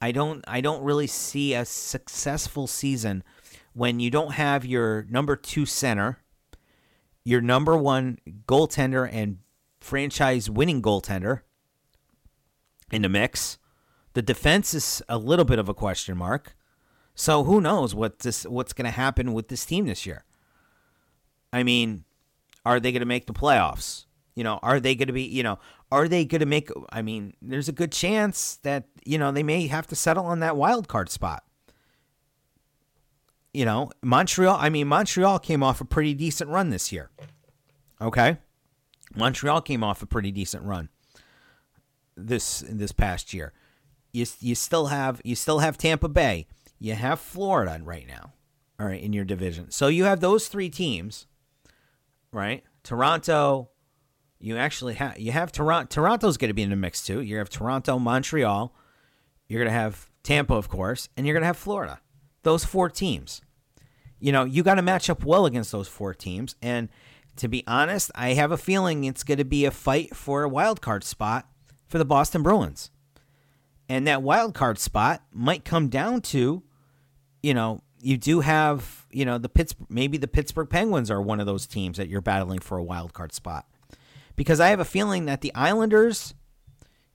I 0.00 0.12
don't 0.12 0.44
I 0.46 0.60
don't 0.60 0.82
really 0.82 1.06
see 1.06 1.54
a 1.54 1.64
successful 1.64 2.66
season 2.66 3.24
when 3.72 3.98
you 4.00 4.10
don't 4.10 4.32
have 4.32 4.64
your 4.64 5.06
number 5.10 5.36
2 5.36 5.66
center, 5.66 6.18
your 7.24 7.40
number 7.40 7.76
1 7.76 8.18
goaltender 8.46 9.08
and 9.12 9.38
franchise 9.80 10.48
winning 10.48 10.80
goaltender 10.80 11.40
in 12.90 13.02
the 13.02 13.08
mix. 13.08 13.58
The 14.12 14.22
defense 14.22 14.72
is 14.72 15.02
a 15.08 15.18
little 15.18 15.44
bit 15.44 15.58
of 15.58 15.68
a 15.68 15.74
question 15.74 16.16
mark. 16.16 16.56
So 17.16 17.44
who 17.44 17.62
knows 17.62 17.94
what 17.94 18.20
this 18.20 18.44
what's 18.44 18.74
going 18.74 18.84
to 18.84 18.90
happen 18.90 19.32
with 19.32 19.48
this 19.48 19.64
team 19.64 19.86
this 19.86 20.04
year? 20.06 20.24
I 21.52 21.62
mean, 21.62 22.04
are 22.64 22.78
they 22.78 22.92
going 22.92 23.00
to 23.00 23.06
make 23.06 23.26
the 23.26 23.32
playoffs? 23.32 24.04
You 24.34 24.44
know, 24.44 24.60
are 24.62 24.78
they 24.78 24.94
going 24.94 25.06
to 25.06 25.14
be, 25.14 25.22
you 25.22 25.42
know, 25.42 25.58
are 25.90 26.08
they 26.08 26.26
going 26.26 26.40
to 26.40 26.46
make 26.46 26.70
I 26.90 27.00
mean, 27.00 27.32
there's 27.40 27.70
a 27.70 27.72
good 27.72 27.90
chance 27.90 28.56
that, 28.62 28.84
you 29.04 29.16
know, 29.16 29.32
they 29.32 29.42
may 29.42 29.66
have 29.66 29.86
to 29.88 29.96
settle 29.96 30.26
on 30.26 30.40
that 30.40 30.56
wild 30.58 30.88
card 30.88 31.08
spot. 31.08 31.42
You 33.54 33.64
know, 33.64 33.90
Montreal, 34.02 34.58
I 34.60 34.68
mean, 34.68 34.86
Montreal 34.86 35.38
came 35.38 35.62
off 35.62 35.80
a 35.80 35.86
pretty 35.86 36.12
decent 36.12 36.50
run 36.50 36.68
this 36.68 36.92
year. 36.92 37.08
Okay? 37.98 38.36
Montreal 39.14 39.62
came 39.62 39.82
off 39.82 40.02
a 40.02 40.06
pretty 40.06 40.30
decent 40.30 40.64
run 40.64 40.90
this 42.14 42.62
this 42.68 42.92
past 42.92 43.32
year. 43.32 43.54
You 44.12 44.26
you 44.40 44.54
still 44.54 44.88
have 44.88 45.22
you 45.24 45.34
still 45.34 45.60
have 45.60 45.78
Tampa 45.78 46.10
Bay. 46.10 46.46
You 46.78 46.94
have 46.94 47.20
Florida 47.20 47.80
right 47.82 48.06
now. 48.06 48.32
All 48.78 48.86
right, 48.86 49.02
in 49.02 49.12
your 49.12 49.24
division. 49.24 49.70
So 49.70 49.88
you 49.88 50.04
have 50.04 50.20
those 50.20 50.48
three 50.48 50.68
teams, 50.68 51.26
right? 52.30 52.62
Toronto, 52.82 53.70
you 54.38 54.58
actually 54.58 54.94
have 54.94 55.18
you 55.18 55.32
have 55.32 55.50
Toronto. 55.50 55.88
Toronto's 55.88 56.36
going 56.36 56.50
to 56.50 56.54
be 56.54 56.62
in 56.62 56.70
the 56.70 56.76
mix 56.76 57.02
too. 57.02 57.22
You 57.22 57.38
have 57.38 57.48
Toronto, 57.48 57.98
Montreal. 57.98 58.74
You're 59.48 59.60
going 59.60 59.72
to 59.72 59.78
have 59.78 60.10
Tampa, 60.22 60.54
of 60.54 60.68
course, 60.68 61.08
and 61.16 61.26
you're 61.26 61.34
going 61.34 61.42
to 61.42 61.46
have 61.46 61.56
Florida. 61.56 62.00
Those 62.42 62.64
four 62.64 62.90
teams. 62.90 63.40
You 64.18 64.32
know, 64.32 64.44
you 64.44 64.62
got 64.62 64.74
to 64.74 64.82
match 64.82 65.08
up 65.08 65.24
well 65.24 65.46
against 65.46 65.72
those 65.72 65.88
four 65.88 66.12
teams. 66.14 66.54
And 66.60 66.88
to 67.36 67.48
be 67.48 67.64
honest, 67.66 68.10
I 68.14 68.30
have 68.34 68.50
a 68.50 68.56
feeling 68.56 69.04
it's 69.04 69.22
going 69.22 69.38
to 69.38 69.44
be 69.44 69.64
a 69.64 69.70
fight 69.70 70.16
for 70.16 70.42
a 70.42 70.48
wild 70.48 70.80
card 70.80 71.04
spot 71.04 71.48
for 71.86 71.98
the 71.98 72.04
Boston 72.04 72.42
Bruins. 72.42 72.90
And 73.88 74.06
that 74.06 74.22
wild 74.22 74.54
card 74.54 74.78
spot 74.78 75.22
might 75.32 75.64
come 75.64 75.88
down 75.88 76.20
to, 76.22 76.62
you 77.42 77.54
know, 77.54 77.82
you 78.00 78.16
do 78.16 78.40
have, 78.40 79.06
you 79.10 79.24
know, 79.24 79.38
the 79.38 79.48
Pittsburgh 79.48 79.86
maybe 79.88 80.18
the 80.18 80.28
Pittsburgh 80.28 80.68
Penguins 80.68 81.10
are 81.10 81.22
one 81.22 81.40
of 81.40 81.46
those 81.46 81.66
teams 81.66 81.96
that 81.96 82.08
you're 82.08 82.20
battling 82.20 82.58
for 82.58 82.78
a 82.78 82.82
wild 82.82 83.12
card 83.12 83.32
spot. 83.32 83.66
Because 84.34 84.60
I 84.60 84.68
have 84.68 84.80
a 84.80 84.84
feeling 84.84 85.26
that 85.26 85.40
the 85.40 85.54
Islanders 85.54 86.34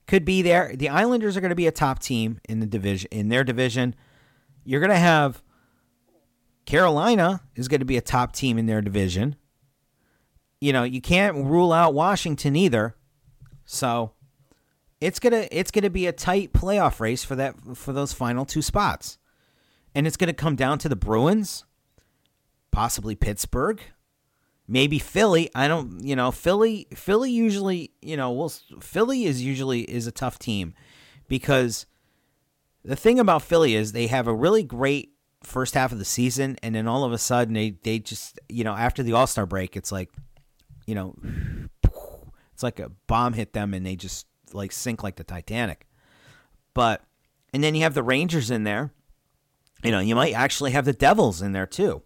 could 0.06 0.24
be 0.24 0.42
there. 0.42 0.74
The 0.74 0.88
Islanders 0.88 1.36
are 1.36 1.40
going 1.40 1.50
to 1.50 1.56
be 1.56 1.66
a 1.66 1.72
top 1.72 2.00
team 2.00 2.40
in 2.48 2.60
the 2.60 2.66
division 2.66 3.08
in 3.12 3.28
their 3.28 3.44
division. 3.44 3.94
You're 4.64 4.80
going 4.80 4.90
to 4.90 4.96
have 4.96 5.42
Carolina 6.66 7.42
is 7.54 7.68
going 7.68 7.80
to 7.80 7.86
be 7.86 7.96
a 7.96 8.02
top 8.02 8.32
team 8.32 8.58
in 8.58 8.66
their 8.66 8.80
division. 8.80 9.36
You 10.60 10.72
know, 10.72 10.84
you 10.84 11.00
can't 11.00 11.36
rule 11.36 11.72
out 11.72 11.94
Washington 11.94 12.54
either. 12.56 12.94
So, 13.64 14.12
it's 15.02 15.18
gonna 15.18 15.48
it's 15.50 15.72
gonna 15.72 15.90
be 15.90 16.06
a 16.06 16.12
tight 16.12 16.52
playoff 16.52 17.00
race 17.00 17.24
for 17.24 17.34
that 17.34 17.56
for 17.74 17.92
those 17.92 18.12
final 18.12 18.44
two 18.44 18.62
spots, 18.62 19.18
and 19.94 20.06
it's 20.06 20.16
gonna 20.16 20.32
come 20.32 20.54
down 20.54 20.78
to 20.78 20.88
the 20.88 20.96
Bruins, 20.96 21.64
possibly 22.70 23.16
Pittsburgh, 23.16 23.82
maybe 24.68 25.00
Philly. 25.00 25.50
I 25.54 25.66
don't, 25.66 26.00
you 26.04 26.14
know, 26.14 26.30
Philly. 26.30 26.86
Philly 26.94 27.32
usually, 27.32 27.90
you 28.00 28.16
know, 28.16 28.30
well, 28.30 28.52
Philly 28.80 29.24
is 29.24 29.42
usually 29.42 29.80
is 29.82 30.06
a 30.06 30.12
tough 30.12 30.38
team 30.38 30.72
because 31.26 31.86
the 32.84 32.96
thing 32.96 33.18
about 33.18 33.42
Philly 33.42 33.74
is 33.74 33.90
they 33.90 34.06
have 34.06 34.28
a 34.28 34.34
really 34.34 34.62
great 34.62 35.10
first 35.42 35.74
half 35.74 35.90
of 35.90 35.98
the 35.98 36.04
season, 36.04 36.56
and 36.62 36.76
then 36.76 36.86
all 36.86 37.02
of 37.02 37.12
a 37.12 37.18
sudden 37.18 37.54
they 37.54 37.70
they 37.82 37.98
just, 37.98 38.38
you 38.48 38.62
know, 38.62 38.74
after 38.74 39.02
the 39.02 39.14
All 39.14 39.26
Star 39.26 39.46
break, 39.46 39.76
it's 39.76 39.90
like, 39.90 40.10
you 40.86 40.94
know, 40.94 41.16
it's 42.52 42.62
like 42.62 42.78
a 42.78 42.92
bomb 43.08 43.32
hit 43.32 43.52
them, 43.52 43.74
and 43.74 43.84
they 43.84 43.96
just 43.96 44.26
like 44.54 44.72
sink 44.72 45.02
like 45.02 45.16
the 45.16 45.24
Titanic. 45.24 45.86
But 46.74 47.02
and 47.52 47.62
then 47.62 47.74
you 47.74 47.82
have 47.82 47.94
the 47.94 48.02
Rangers 48.02 48.50
in 48.50 48.64
there. 48.64 48.92
You 49.82 49.90
know, 49.90 50.00
you 50.00 50.14
might 50.14 50.34
actually 50.34 50.70
have 50.72 50.84
the 50.84 50.92
Devils 50.92 51.42
in 51.42 51.52
there 51.52 51.66
too. 51.66 52.02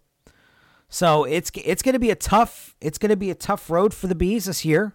So 0.89 1.25
it's 1.25 1.51
it's 1.55 1.83
going 1.83 1.95
to 1.95 1.99
be 1.99 2.11
a 2.11 2.17
tough 2.17 2.75
it's 2.81 2.99
going 2.99 3.11
to 3.11 3.17
be 3.17 3.31
a 3.31 3.35
tough 3.35 3.71
road 3.71 3.93
for 3.93 4.07
the 4.07 4.15
bees 4.15 4.47
this 4.47 4.65
year. 4.65 4.95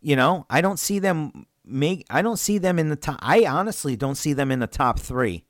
You 0.00 0.16
know, 0.16 0.46
I 0.50 0.60
don't 0.60 0.78
see 0.78 0.98
them 0.98 1.46
make 1.64 2.04
I 2.10 2.20
don't 2.20 2.38
see 2.38 2.58
them 2.58 2.78
in 2.78 2.88
the 2.88 2.96
top 2.96 3.18
I 3.22 3.44
honestly 3.46 3.96
don't 3.96 4.16
see 4.16 4.32
them 4.32 4.50
in 4.50 4.58
the 4.58 4.66
top 4.66 4.98
3 4.98 5.44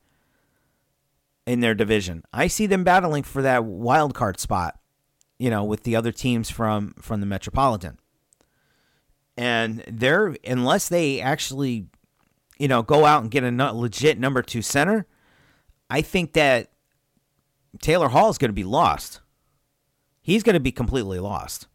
in 1.47 1.61
their 1.61 1.75
division. 1.75 2.23
I 2.33 2.47
see 2.47 2.67
them 2.67 2.85
battling 2.85 3.23
for 3.23 3.43
that 3.43 3.65
wild 3.65 4.15
card 4.15 4.39
spot, 4.39 4.79
you 5.39 5.51
know, 5.51 5.65
with 5.65 5.83
the 5.83 5.97
other 5.97 6.13
teams 6.13 6.51
from 6.51 6.95
from 7.01 7.21
the 7.21 7.27
Metropolitan 7.27 7.99
and 9.37 9.83
they're 9.89 10.37
unless 10.47 10.89
they 10.89 11.21
actually 11.21 11.87
you 12.59 12.69
know 12.69 12.83
go 12.83 13.05
out 13.05 13.23
and 13.23 13.31
get 13.31 13.45
a 13.45 13.73
legit 13.73 14.19
number 14.19 14.43
two 14.43 14.63
center 14.63 15.07
i 15.91 16.01
think 16.01 16.33
that 16.35 16.71
taylor 17.81 18.09
hall 18.09 18.31
is 18.31 18.39
going 18.39 18.49
to 18.49 18.55
be 18.55 18.65
lost. 18.65 19.21
He's 20.21 20.43
going 20.43 20.55
to 20.55 20.61
be 20.61 20.73
completely 20.73 21.19
lost. 21.19 21.67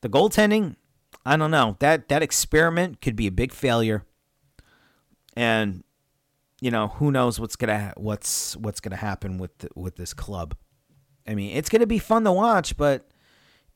The 0.00 0.08
goaltending 0.08 0.76
i 1.24 1.36
don't 1.36 1.52
know. 1.52 1.76
That 1.78 2.08
that 2.08 2.22
experiment 2.22 3.00
could 3.00 3.14
be 3.14 3.28
a 3.28 3.32
big 3.32 3.52
failure. 3.52 4.04
And 5.36 5.84
you 6.60 6.70
know 6.70 6.88
who 6.88 7.12
knows 7.12 7.38
what's 7.38 7.56
gonna 7.56 7.92
what's 7.96 8.56
what's 8.56 8.80
gonna 8.80 8.96
happen 8.96 9.38
with 9.38 9.56
the, 9.58 9.68
with 9.76 9.96
this 9.96 10.12
club. 10.14 10.56
I 11.26 11.34
mean 11.34 11.56
it's 11.56 11.68
gonna 11.68 11.86
be 11.86 12.00
fun 12.00 12.24
to 12.24 12.32
watch 12.32 12.76
but 12.76 13.08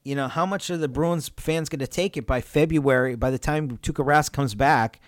you 0.07 0.15
know, 0.15 0.29
how 0.29 0.47
much 0.47 0.71
are 0.71 0.77
the 0.77 0.87
Bruins 0.87 1.29
fans 1.37 1.69
going 1.69 1.81
to 1.81 1.87
take 1.89 2.17
it 2.17 2.29
by 2.29 2.41
February, 2.41 3.17
by 3.17 3.33
the 3.33 3.41
time 3.41 3.77
Tuukka 3.79 4.07
Rask 4.07 4.33
comes 4.33 4.55
back, 4.55 5.01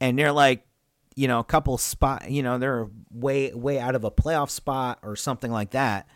and 0.00 0.18
they're 0.18 0.32
like, 0.32 0.66
you 1.14 1.28
know, 1.28 1.40
a 1.40 1.44
couple 1.44 1.76
spot, 1.76 2.30
you 2.30 2.42
know, 2.42 2.56
they're 2.56 2.88
way, 3.12 3.52
way 3.52 3.78
out 3.78 3.94
of 3.94 4.02
a 4.02 4.10
playoff 4.10 4.48
spot 4.48 4.98
or 5.02 5.14
something 5.14 5.52
like 5.52 5.72
that. 5.72 6.08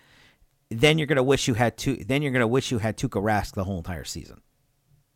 Then 0.70 0.96
you're 0.96 1.06
going 1.06 1.16
to 1.16 1.22
wish 1.22 1.46
you 1.46 1.52
had 1.52 1.76
two, 1.76 1.96
then 1.96 2.22
you're 2.22 2.32
going 2.32 2.40
to 2.40 2.46
wish 2.46 2.70
you 2.70 2.78
had 2.78 2.96
Tuukka 2.96 3.22
Rask 3.22 3.52
the 3.52 3.64
whole 3.64 3.76
entire 3.76 4.04
season. 4.04 4.40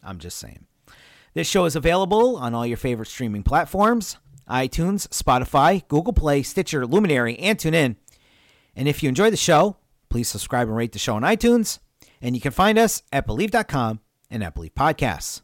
I'm 0.03 0.19
just 0.19 0.37
saying. 0.37 0.67
This 1.33 1.49
show 1.49 1.65
is 1.65 1.77
available 1.77 2.37
on 2.37 2.55
all 2.55 2.67
your 2.67 2.77
favorite 2.77 3.09
streaming 3.09 3.43
platforms 3.43 4.19
iTunes, 4.51 5.09
Spotify, 5.09 5.87
Google 5.89 6.13
Play, 6.13 6.43
Stitcher, 6.43 6.87
Luminary, 6.87 7.39
and 7.39 7.59
TuneIn. 7.59 7.97
And 8.77 8.87
if 8.87 9.03
you 9.03 9.09
enjoy 9.09 9.31
the 9.31 9.37
show, 9.37 9.77
please 10.11 10.29
subscribe 10.29 10.69
and 10.69 10.77
rate 10.77 10.93
the 10.93 10.99
show 10.99 11.17
on 11.17 11.23
iTunes. 11.23 11.79
And 12.21 12.35
you 12.35 12.41
can 12.41 12.53
find 12.53 12.79
us 12.79 13.03
at 13.13 13.27
Bleav.com 13.27 14.01
and 14.31 14.43
at 14.43 14.55
Bleav 14.55 14.73
Podcasts. 14.73 15.43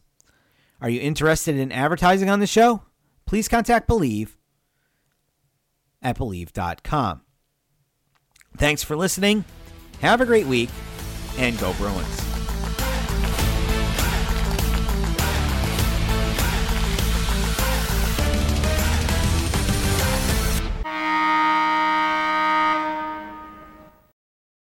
Are 0.81 0.89
you 0.89 1.01
interested 1.01 1.55
in 1.55 1.71
advertising 1.71 2.29
on 2.29 2.39
the 2.39 2.47
show? 2.47 2.83
Please 3.25 3.47
contact 3.47 3.87
Bleav 3.87 4.35
at 6.01 6.17
Bleav.com. 6.17 7.21
Thanks 8.57 8.83
for 8.83 8.95
listening. 8.95 9.43
Have 10.01 10.21
a 10.21 10.25
great 10.25 10.45
week 10.45 10.69
and 11.37 11.57
go 11.59 11.73
Bruins. 11.73 12.24